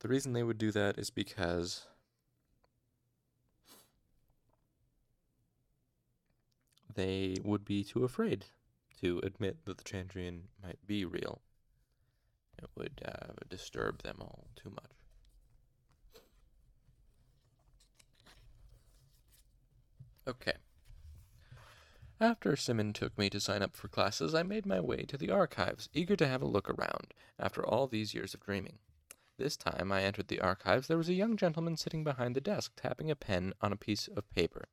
The 0.00 0.08
reason 0.08 0.32
they 0.32 0.42
would 0.42 0.58
do 0.58 0.70
that 0.72 0.98
is 0.98 1.10
because 1.10 1.86
they 6.96 7.36
would 7.44 7.64
be 7.64 7.84
too 7.84 8.04
afraid 8.04 8.46
to 9.00 9.20
admit 9.22 9.64
that 9.66 9.78
the 9.78 9.84
Chandrian 9.84 10.48
might 10.62 10.84
be 10.86 11.04
real. 11.04 11.42
It 12.58 12.70
would 12.74 13.02
uh, 13.04 13.34
disturb 13.48 14.02
them 14.02 14.16
all 14.20 14.48
too 14.56 14.70
much. 14.70 14.90
Okay. 20.26 20.54
After 22.18 22.56
Simmon 22.56 22.94
took 22.94 23.16
me 23.18 23.28
to 23.28 23.38
sign 23.38 23.62
up 23.62 23.76
for 23.76 23.88
classes, 23.88 24.34
I 24.34 24.42
made 24.42 24.64
my 24.64 24.80
way 24.80 25.02
to 25.02 25.18
the 25.18 25.30
archives, 25.30 25.90
eager 25.92 26.16
to 26.16 26.26
have 26.26 26.40
a 26.40 26.46
look 26.46 26.68
around, 26.70 27.12
after 27.38 27.64
all 27.64 27.86
these 27.86 28.14
years 28.14 28.32
of 28.32 28.40
dreaming. 28.40 28.78
This 29.36 29.56
time 29.58 29.92
I 29.92 30.02
entered 30.02 30.28
the 30.28 30.40
archives, 30.40 30.88
there 30.88 30.96
was 30.96 31.10
a 31.10 31.14
young 31.14 31.36
gentleman 31.36 31.76
sitting 31.76 32.02
behind 32.02 32.34
the 32.34 32.40
desk, 32.40 32.72
tapping 32.74 33.10
a 33.10 33.14
pen 33.14 33.52
on 33.60 33.70
a 33.70 33.76
piece 33.76 34.08
of 34.08 34.30
paper 34.30 34.68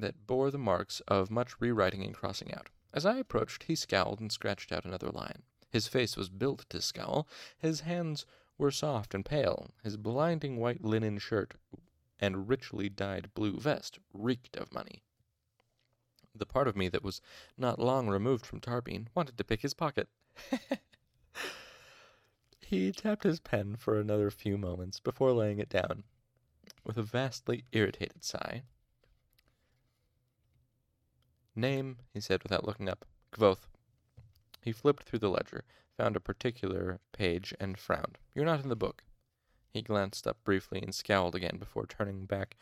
that 0.00 0.26
bore 0.26 0.50
the 0.50 0.58
marks 0.58 1.00
of 1.08 1.30
much 1.30 1.60
rewriting 1.60 2.04
and 2.04 2.14
crossing 2.14 2.52
out. 2.52 2.68
As 2.92 3.04
I 3.04 3.18
approached, 3.18 3.64
he 3.64 3.74
scowled 3.74 4.20
and 4.20 4.30
scratched 4.30 4.72
out 4.72 4.84
another 4.84 5.10
line. 5.10 5.42
His 5.70 5.88
face 5.88 6.16
was 6.16 6.28
built 6.28 6.64
to 6.70 6.80
scowl, 6.80 7.28
his 7.58 7.80
hands 7.80 8.24
were 8.58 8.70
soft 8.70 9.14
and 9.14 9.24
pale, 9.24 9.70
his 9.82 9.96
blinding 9.96 10.56
white 10.56 10.82
linen 10.82 11.18
shirt 11.18 11.54
and 12.18 12.48
richly 12.48 12.88
dyed 12.88 13.34
blue 13.34 13.58
vest 13.58 13.98
reeked 14.12 14.56
of 14.56 14.72
money. 14.72 15.02
The 16.34 16.46
part 16.46 16.68
of 16.68 16.76
me 16.76 16.88
that 16.88 17.02
was 17.02 17.20
not 17.56 17.78
long 17.78 18.08
removed 18.08 18.46
from 18.46 18.60
Tarbean 18.60 19.08
wanted 19.14 19.36
to 19.38 19.44
pick 19.44 19.60
his 19.62 19.74
pocket. 19.74 20.08
he 22.60 22.92
tapped 22.92 23.24
his 23.24 23.40
pen 23.40 23.76
for 23.76 23.98
another 23.98 24.30
few 24.30 24.56
moments 24.58 25.00
before 25.00 25.32
laying 25.32 25.58
it 25.58 25.68
down. 25.68 26.04
With 26.84 26.98
a 26.98 27.02
vastly 27.02 27.64
irritated 27.72 28.24
sigh, 28.24 28.62
Name, 31.56 31.96
he 32.12 32.20
said 32.20 32.42
without 32.42 32.66
looking 32.66 32.88
up. 32.88 33.06
Kvothe. 33.32 33.66
He 34.60 34.72
flipped 34.72 35.04
through 35.04 35.20
the 35.20 35.30
ledger, 35.30 35.64
found 35.96 36.14
a 36.14 36.20
particular 36.20 37.00
page, 37.12 37.54
and 37.58 37.78
frowned. 37.78 38.18
You're 38.34 38.44
not 38.44 38.62
in 38.62 38.68
the 38.68 38.76
book. 38.76 39.04
He 39.70 39.80
glanced 39.80 40.26
up 40.26 40.36
briefly 40.44 40.82
and 40.82 40.94
scowled 40.94 41.34
again 41.34 41.56
before 41.58 41.86
turning 41.86 42.26
back 42.26 42.56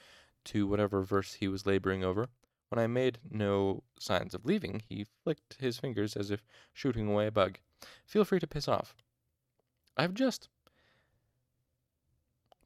to 0.45 0.67
whatever 0.67 1.03
verse 1.03 1.35
he 1.35 1.49
was 1.49 1.67
laboring 1.67 2.05
over. 2.05 2.29
When 2.69 2.79
I 2.79 2.87
made 2.87 3.19
no 3.29 3.83
signs 3.99 4.35
of 4.35 4.45
leaving, 4.45 4.83
he 4.89 5.07
flicked 5.23 5.57
his 5.61 5.79
fingers 5.79 6.17
as 6.17 6.31
if 6.31 6.45
shooting 6.73 7.09
away 7.09 7.27
a 7.27 7.33
bug. 7.33 7.59
Feel 8.07 8.25
free 8.25 8.41
to 8.41 8.47
piss 8.47 8.69
off. 8.69 8.95
I've 9.97 10.15
just. 10.15 10.49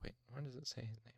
Wait, 0.02 0.14
where 0.30 0.42
does 0.42 0.56
it 0.56 0.66
say 0.66 0.82
his 0.82 1.00
name? 1.04 1.17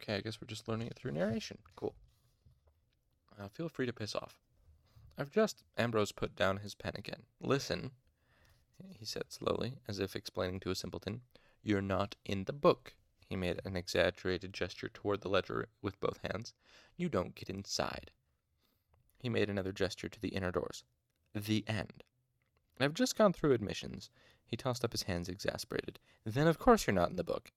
Okay, 0.00 0.16
I 0.16 0.20
guess 0.20 0.40
we're 0.40 0.46
just 0.46 0.68
learning 0.68 0.88
it 0.88 0.96
through 0.96 1.12
narration. 1.12 1.58
Cool. 1.76 1.94
Uh, 3.38 3.48
feel 3.48 3.68
free 3.68 3.86
to 3.86 3.92
piss 3.92 4.14
off. 4.14 4.38
I've 5.18 5.30
just. 5.30 5.64
Ambrose 5.76 6.12
put 6.12 6.34
down 6.36 6.58
his 6.58 6.74
pen 6.74 6.92
again. 6.94 7.22
Listen, 7.40 7.90
he 8.98 9.04
said 9.04 9.24
slowly, 9.28 9.74
as 9.86 9.98
if 9.98 10.16
explaining 10.16 10.60
to 10.60 10.70
a 10.70 10.74
simpleton. 10.74 11.20
You're 11.62 11.82
not 11.82 12.16
in 12.24 12.44
the 12.44 12.52
book. 12.52 12.94
He 13.28 13.36
made 13.36 13.60
an 13.64 13.76
exaggerated 13.76 14.54
gesture 14.54 14.88
toward 14.88 15.20
the 15.20 15.28
ledger 15.28 15.68
with 15.82 16.00
both 16.00 16.20
hands. 16.22 16.54
You 16.96 17.08
don't 17.08 17.34
get 17.34 17.50
inside. 17.50 18.10
He 19.18 19.28
made 19.28 19.50
another 19.50 19.72
gesture 19.72 20.08
to 20.08 20.20
the 20.20 20.28
inner 20.28 20.50
doors. 20.50 20.84
The 21.34 21.64
end. 21.68 22.02
I've 22.80 22.94
just 22.94 23.16
gone 23.16 23.34
through 23.34 23.52
admissions. 23.52 24.08
He 24.46 24.56
tossed 24.56 24.84
up 24.84 24.92
his 24.92 25.02
hands, 25.02 25.28
exasperated. 25.28 25.98
Then, 26.24 26.46
of 26.46 26.58
course, 26.58 26.86
you're 26.86 26.94
not 26.94 27.10
in 27.10 27.16
the 27.16 27.22
book. 27.22 27.52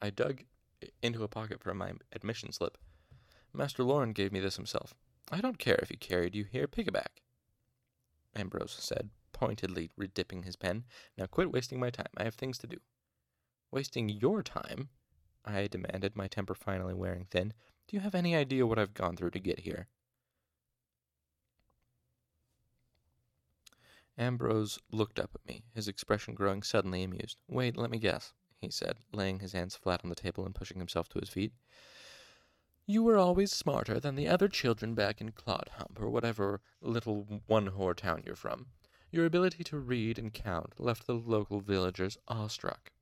I 0.00 0.10
dug 0.10 0.44
into 1.02 1.24
a 1.24 1.28
pocket 1.28 1.62
for 1.62 1.74
my 1.74 1.92
admission 2.12 2.52
slip. 2.52 2.78
Master 3.52 3.82
Lorren 3.82 4.12
gave 4.12 4.32
me 4.32 4.40
this 4.40 4.56
himself. 4.56 4.94
I 5.30 5.40
don't 5.40 5.58
care 5.58 5.78
if 5.82 5.88
he 5.88 5.96
carried 5.96 6.34
you 6.34 6.44
here 6.44 6.66
piggyback. 6.66 7.22
Ambrose 8.34 8.76
said, 8.78 9.10
pointedly 9.32 9.90
redipping 9.98 10.44
his 10.44 10.56
pen. 10.56 10.84
Now 11.16 11.26
quit 11.26 11.52
wasting 11.52 11.80
my 11.80 11.90
time. 11.90 12.12
I 12.16 12.24
have 12.24 12.34
things 12.34 12.58
to 12.58 12.66
do. 12.66 12.78
Wasting 13.70 14.08
your 14.08 14.42
time? 14.42 14.88
I 15.44 15.66
demanded, 15.66 16.16
my 16.16 16.28
temper 16.28 16.54
finally 16.54 16.94
wearing 16.94 17.26
thin. 17.30 17.52
Do 17.86 17.96
you 17.96 18.00
have 18.00 18.14
any 18.14 18.34
idea 18.36 18.66
what 18.66 18.78
I've 18.78 18.94
gone 18.94 19.16
through 19.16 19.30
to 19.30 19.40
get 19.40 19.60
here? 19.60 19.88
Ambrose 24.16 24.78
looked 24.90 25.18
up 25.18 25.30
at 25.34 25.46
me, 25.46 25.62
his 25.74 25.88
expression 25.88 26.34
growing 26.34 26.62
suddenly 26.62 27.02
amused. 27.02 27.38
Wait, 27.48 27.76
let 27.76 27.90
me 27.90 27.98
guess 27.98 28.34
he 28.60 28.70
said, 28.70 28.98
laying 29.12 29.40
his 29.40 29.52
hands 29.52 29.76
flat 29.76 30.00
on 30.02 30.10
the 30.10 30.16
table 30.16 30.44
and 30.44 30.54
pushing 30.54 30.78
himself 30.78 31.08
to 31.08 31.18
his 31.18 31.28
feet. 31.28 31.52
You 32.86 33.02
were 33.02 33.18
always 33.18 33.52
smarter 33.52 34.00
than 34.00 34.14
the 34.14 34.28
other 34.28 34.48
children 34.48 34.94
back 34.94 35.20
in 35.20 35.32
Clodhump, 35.32 36.00
or 36.00 36.08
whatever 36.08 36.60
little 36.80 37.42
one-whore 37.46 37.94
town 37.94 38.22
you're 38.24 38.34
from. 38.34 38.66
Your 39.10 39.26
ability 39.26 39.64
to 39.64 39.78
read 39.78 40.18
and 40.18 40.32
count 40.32 40.78
left 40.78 41.06
the 41.06 41.14
local 41.14 41.60
villagers 41.60 42.18
awestruck. 42.28 42.92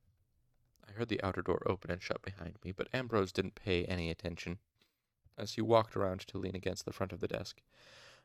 I 0.87 0.91
heard 0.91 1.09
the 1.09 1.23
outer 1.23 1.41
door 1.41 1.63
open 1.65 1.91
and 1.91 2.01
shut 2.01 2.21
behind 2.21 2.55
me, 2.63 2.71
but 2.71 2.87
Ambrose 2.93 3.31
didn't 3.31 3.55
pay 3.55 3.85
any 3.85 4.09
attention 4.09 4.59
as 5.37 5.53
he 5.53 5.61
walked 5.61 5.95
around 5.95 6.21
to 6.21 6.37
lean 6.37 6.55
against 6.55 6.85
the 6.85 6.93
front 6.93 7.11
of 7.11 7.19
the 7.19 7.27
desk. 7.27 7.61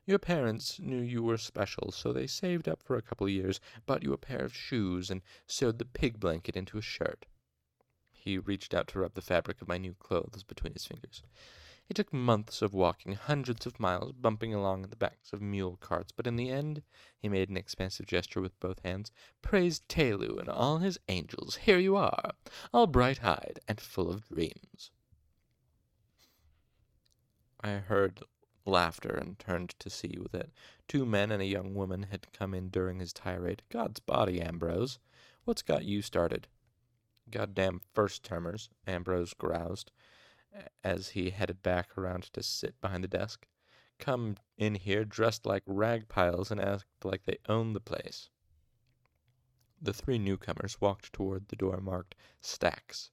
Your 0.05 0.19
parents 0.19 0.81
knew 0.81 1.01
you 1.01 1.23
were 1.23 1.39
special, 1.39 1.93
so 1.93 2.13
they 2.13 2.27
saved 2.27 2.69
up 2.69 2.83
for 2.83 2.97
a 2.97 3.03
couple 3.03 3.27
of 3.27 3.33
years, 3.33 3.61
bought 3.87 4.03
you 4.03 4.13
a 4.13 4.19
pair 4.19 4.45
of 4.45 4.55
shoes, 4.55 5.11
and 5.11 5.23
sewed 5.47 5.79
the 5.79 5.85
pig 5.85 6.19
blanket 6.19 6.57
into 6.57 6.77
a 6.77 6.83
shirt. 6.83 7.27
He 8.11 8.37
reached 8.37 8.75
out 8.75 8.89
to 8.89 8.99
rub 8.99 9.15
the 9.15 9.21
fabric 9.21 9.63
of 9.63 9.69
my 9.69 9.79
new 9.79 9.95
clothes 9.95 10.43
between 10.43 10.73
his 10.73 10.87
fingers. 10.87 11.23
It 11.89 11.95
took 11.95 12.13
months 12.13 12.63
of 12.63 12.75
walking, 12.75 13.13
hundreds 13.13 13.67
of 13.67 13.79
miles, 13.79 14.13
bumping 14.13 14.55
along 14.55 14.83
the 14.83 14.97
backs 14.97 15.33
of 15.33 15.43
mule 15.43 15.77
carts, 15.81 16.11
but 16.11 16.27
in 16.27 16.37
the 16.37 16.49
end, 16.49 16.83
he 17.19 17.29
made 17.29 17.49
an 17.49 17.57
expansive 17.57 18.07
gesture 18.07 18.41
with 18.41 18.59
both 18.61 18.81
hands, 18.85 19.13
praised 19.41 19.87
Tehlu 19.89 20.39
and 20.39 20.49
all 20.49 20.79
his 20.79 20.99
angels. 21.09 21.57
Here 21.57 21.79
you 21.79 21.97
are, 21.97 22.33
all 22.73 22.87
bright-eyed 22.87 23.61
and 23.69 23.81
full 23.81 24.11
of 24.11 24.29
dreams. 24.29 24.91
I 27.61 27.71
heard 27.73 28.23
laughter 28.65 29.11
and 29.11 29.39
turned 29.39 29.71
to 29.79 29.91
see 29.91 30.19
that 30.31 30.51
two 30.89 31.05
men 31.05 31.31
and 31.31 31.43
a 31.43 31.47
young 31.47 31.75
woman 31.75 32.05
had 32.05 32.33
come 32.33 32.55
in 32.55 32.69
during 32.69 33.01
his 33.01 33.13
tirade. 33.13 33.63
God's 33.69 34.01
body, 34.01 34.41
Ambrose. 34.41 34.99
What's 35.45 35.63
got 35.63 35.85
you 35.85 36.03
started? 36.03 36.49
Goddamn 37.31 37.81
first 37.93 38.23
termers, 38.23 38.69
Ambrose 38.87 39.35
groused 39.35 39.91
as 40.85 41.09
he 41.11 41.31
headed 41.31 41.63
back 41.63 41.97
around 41.97 42.25
to 42.33 42.43
sit 42.43 42.81
behind 42.81 43.03
the 43.03 43.09
desk. 43.09 43.47
Come 43.99 44.37
in 44.59 44.75
here 44.75 45.05
dressed 45.05 45.47
like 45.47 45.63
rag 45.67 46.09
piles 46.09 46.51
and 46.51 46.61
act 46.61 46.85
like 47.05 47.25
they 47.25 47.39
own 47.49 47.73
the 47.73 47.81
place. 47.81 48.29
The 49.81 49.93
three 49.93 50.19
newcomers 50.19 50.81
walked 50.81 51.13
toward 51.13 51.49
the 51.49 51.57
door 51.57 51.81
marked 51.81 52.15
Stacks. 52.41 53.11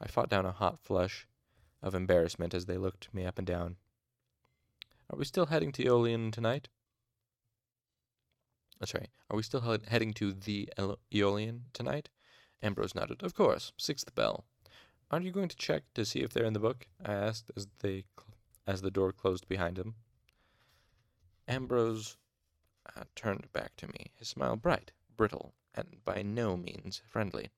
I 0.00 0.06
fought 0.06 0.30
down 0.30 0.46
a 0.46 0.52
hot 0.52 0.78
flush 0.78 1.26
of 1.82 1.94
embarrassment 1.94 2.54
as 2.54 2.66
they 2.66 2.78
looked 2.78 3.12
me 3.12 3.26
up 3.26 3.38
and 3.38 3.46
down. 3.46 3.76
Are 5.10 5.18
we 5.18 5.24
still 5.24 5.46
heading 5.46 5.72
to 5.72 5.84
Eolian 5.84 6.32
tonight? 6.32 6.68
That's 8.78 8.94
right. 8.94 9.08
Are 9.30 9.36
we 9.36 9.42
still 9.42 9.60
he- 9.62 9.88
heading 9.88 10.12
to 10.14 10.32
the 10.32 10.68
Eolian 11.12 11.62
tonight? 11.72 12.10
Ambrose 12.62 12.94
nodded. 12.94 13.22
Of 13.22 13.34
course. 13.34 13.72
Sixth 13.76 14.14
bell. 14.14 14.44
Aren't 15.10 15.24
you 15.24 15.32
going 15.32 15.48
to 15.48 15.56
check 15.56 15.84
to 15.94 16.04
see 16.04 16.20
if 16.20 16.32
they're 16.32 16.44
in 16.44 16.52
the 16.52 16.60
book? 16.60 16.86
I 17.04 17.12
asked 17.12 17.50
as 17.56 17.66
they 17.80 18.04
as 18.66 18.82
the 18.82 18.90
door 18.90 19.12
closed 19.12 19.48
behind 19.48 19.78
him. 19.78 19.94
Ambrose 21.48 22.18
uh, 22.94 23.04
turned 23.16 23.50
back 23.54 23.74
to 23.76 23.86
me, 23.86 24.12
his 24.16 24.28
smile 24.28 24.56
bright, 24.56 24.92
brittle, 25.16 25.54
and 25.74 26.04
by 26.04 26.20
no 26.20 26.54
means 26.58 27.00
friendly. 27.08 27.48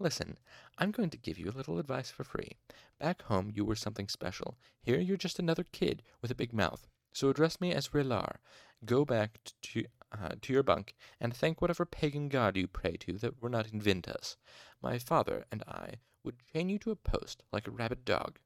Listen, 0.00 0.38
I'm 0.78 0.92
going 0.92 1.10
to 1.10 1.18
give 1.18 1.38
you 1.38 1.50
a 1.50 1.56
little 1.56 1.80
advice 1.80 2.08
for 2.10 2.22
free. 2.22 2.52
Back 3.00 3.22
home, 3.22 3.50
you 3.52 3.64
were 3.64 3.74
something 3.74 4.06
special. 4.06 4.56
Here, 4.80 5.00
you're 5.00 5.16
just 5.16 5.40
another 5.40 5.64
kid 5.72 6.04
with 6.22 6.30
a 6.30 6.36
big 6.36 6.52
mouth. 6.52 6.86
So 7.12 7.28
address 7.30 7.60
me 7.60 7.72
as 7.72 7.88
Relar. 7.88 8.36
Go 8.84 9.04
back 9.04 9.40
to 9.62 9.84
uh, 10.12 10.36
to 10.40 10.52
your 10.52 10.62
bunk 10.62 10.94
and 11.20 11.34
thank 11.34 11.60
whatever 11.60 11.84
pagan 11.84 12.28
god 12.28 12.56
you 12.56 12.66
pray 12.68 12.96
to 12.96 13.18
that 13.18 13.42
we're 13.42 13.48
not 13.48 13.72
in 13.72 13.80
Vintas. 13.80 14.36
My 14.80 14.98
father 14.98 15.44
and 15.50 15.64
I 15.66 15.94
would 16.22 16.36
chain 16.52 16.68
you 16.68 16.78
to 16.78 16.92
a 16.92 16.96
post 16.96 17.42
like 17.52 17.66
a 17.66 17.72
rabid 17.72 18.04
dog. 18.04 18.38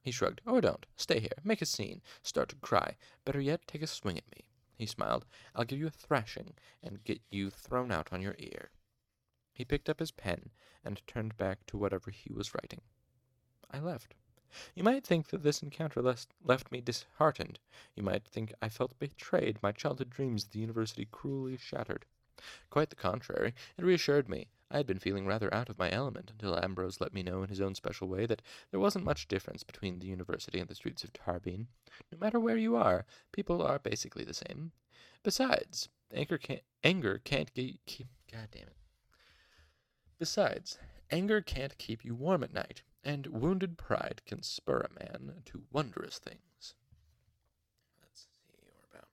He 0.00 0.12
shrugged. 0.12 0.40
Or 0.46 0.60
don't. 0.60 0.86
Stay 0.94 1.18
here. 1.18 1.42
Make 1.42 1.60
a 1.60 1.66
scene. 1.66 2.02
Start 2.22 2.50
to 2.50 2.56
cry. 2.56 2.96
Better 3.24 3.40
yet, 3.40 3.66
take 3.66 3.82
a 3.82 3.86
swing 3.88 4.16
at 4.16 4.30
me. 4.30 4.44
He 4.76 4.86
smiled. 4.86 5.26
I'll 5.56 5.64
give 5.64 5.80
you 5.80 5.88
a 5.88 5.90
thrashing 5.90 6.54
and 6.82 7.02
get 7.02 7.20
you 7.30 7.50
thrown 7.50 7.90
out 7.90 8.12
on 8.12 8.22
your 8.22 8.36
ear. 8.38 8.70
He 9.58 9.64
picked 9.64 9.88
up 9.88 9.98
his 9.98 10.12
pen 10.12 10.50
and 10.84 11.04
turned 11.08 11.36
back 11.36 11.66
to 11.66 11.76
whatever 11.76 12.12
he 12.12 12.32
was 12.32 12.54
writing. 12.54 12.80
I 13.72 13.80
left. 13.80 14.14
You 14.76 14.84
might 14.84 15.04
think 15.04 15.30
that 15.30 15.42
this 15.42 15.64
encounter 15.64 16.00
left 16.00 16.70
me 16.70 16.80
disheartened. 16.80 17.58
You 17.96 18.04
might 18.04 18.24
think 18.24 18.54
I 18.62 18.68
felt 18.68 18.96
betrayed, 19.00 19.60
my 19.60 19.72
childhood 19.72 20.10
dreams 20.10 20.44
of 20.44 20.52
the 20.52 20.60
university 20.60 21.08
cruelly 21.10 21.56
shattered. 21.56 22.06
Quite 22.70 22.90
the 22.90 22.94
contrary, 22.94 23.52
it 23.76 23.84
reassured 23.84 24.28
me. 24.28 24.46
I 24.70 24.76
had 24.76 24.86
been 24.86 25.00
feeling 25.00 25.26
rather 25.26 25.52
out 25.52 25.68
of 25.68 25.76
my 25.76 25.90
element 25.90 26.30
until 26.30 26.56
Ambrose 26.56 27.00
let 27.00 27.12
me 27.12 27.24
know 27.24 27.42
in 27.42 27.48
his 27.48 27.60
own 27.60 27.74
special 27.74 28.06
way 28.06 28.26
that 28.26 28.42
there 28.70 28.78
wasn't 28.78 29.04
much 29.04 29.26
difference 29.26 29.64
between 29.64 29.98
the 29.98 30.06
university 30.06 30.60
and 30.60 30.68
the 30.68 30.76
streets 30.76 31.02
of 31.02 31.12
Tarbean. 31.12 31.66
No 32.12 32.18
matter 32.18 32.38
where 32.38 32.56
you 32.56 32.76
are, 32.76 33.06
people 33.32 33.60
are 33.60 33.80
basically 33.80 34.22
the 34.22 34.34
same. 34.34 34.70
Besides, 35.24 35.88
anger 36.14 36.38
can't, 36.38 36.62
anger 36.84 37.18
can't 37.24 37.52
keep. 37.54 38.06
God 38.30 38.48
damn 38.52 38.68
it. 38.68 38.76
Besides, 40.18 40.78
anger 41.12 41.40
can't 41.40 41.78
keep 41.78 42.04
you 42.04 42.14
warm 42.14 42.42
at 42.42 42.52
night 42.52 42.82
and 43.04 43.26
wounded 43.28 43.78
pride 43.78 44.20
can 44.26 44.42
spur 44.42 44.80
a 44.80 44.92
man 44.98 45.42
to 45.46 45.62
wondrous 45.70 46.18
things. 46.18 46.74
Let's 48.02 48.22
see, 48.22 48.58
we're 48.60 48.98
about 48.98 49.08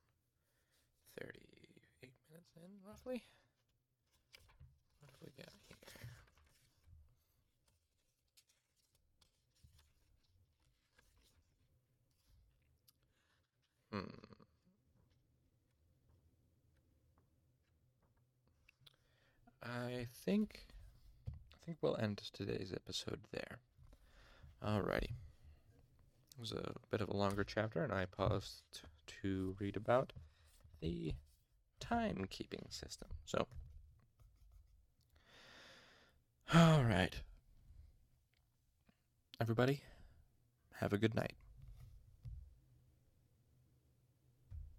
38 1.21 2.11
minutes 2.31 2.55
in, 2.55 2.71
roughly. 2.87 3.23
What 4.99 5.11
have 5.11 5.21
we 5.21 5.31
got 5.37 5.53
here? 5.99 6.15
Hmm. 13.91 14.25
I 19.63 20.07
think 20.25 20.67
think 21.65 21.77
we'll 21.81 21.97
end 21.97 22.17
today's 22.31 22.71
episode 22.73 23.21
there. 23.31 23.57
Alrighty. 24.63 25.11
It 26.37 26.39
was 26.39 26.51
a 26.51 26.73
bit 26.91 27.01
of 27.01 27.09
a 27.09 27.15
longer 27.17 27.43
chapter, 27.43 27.83
and 27.83 27.91
I 27.91 28.05
paused 28.05 28.61
to 29.21 29.55
read 29.59 29.75
about 29.75 30.13
the 30.81 31.13
timekeeping 31.81 32.71
system. 32.71 33.07
So, 33.25 33.47
alright. 36.53 37.15
Everybody, 39.41 39.81
have 40.79 40.93
a 40.93 40.97
good 40.97 41.15
night. 41.15 41.33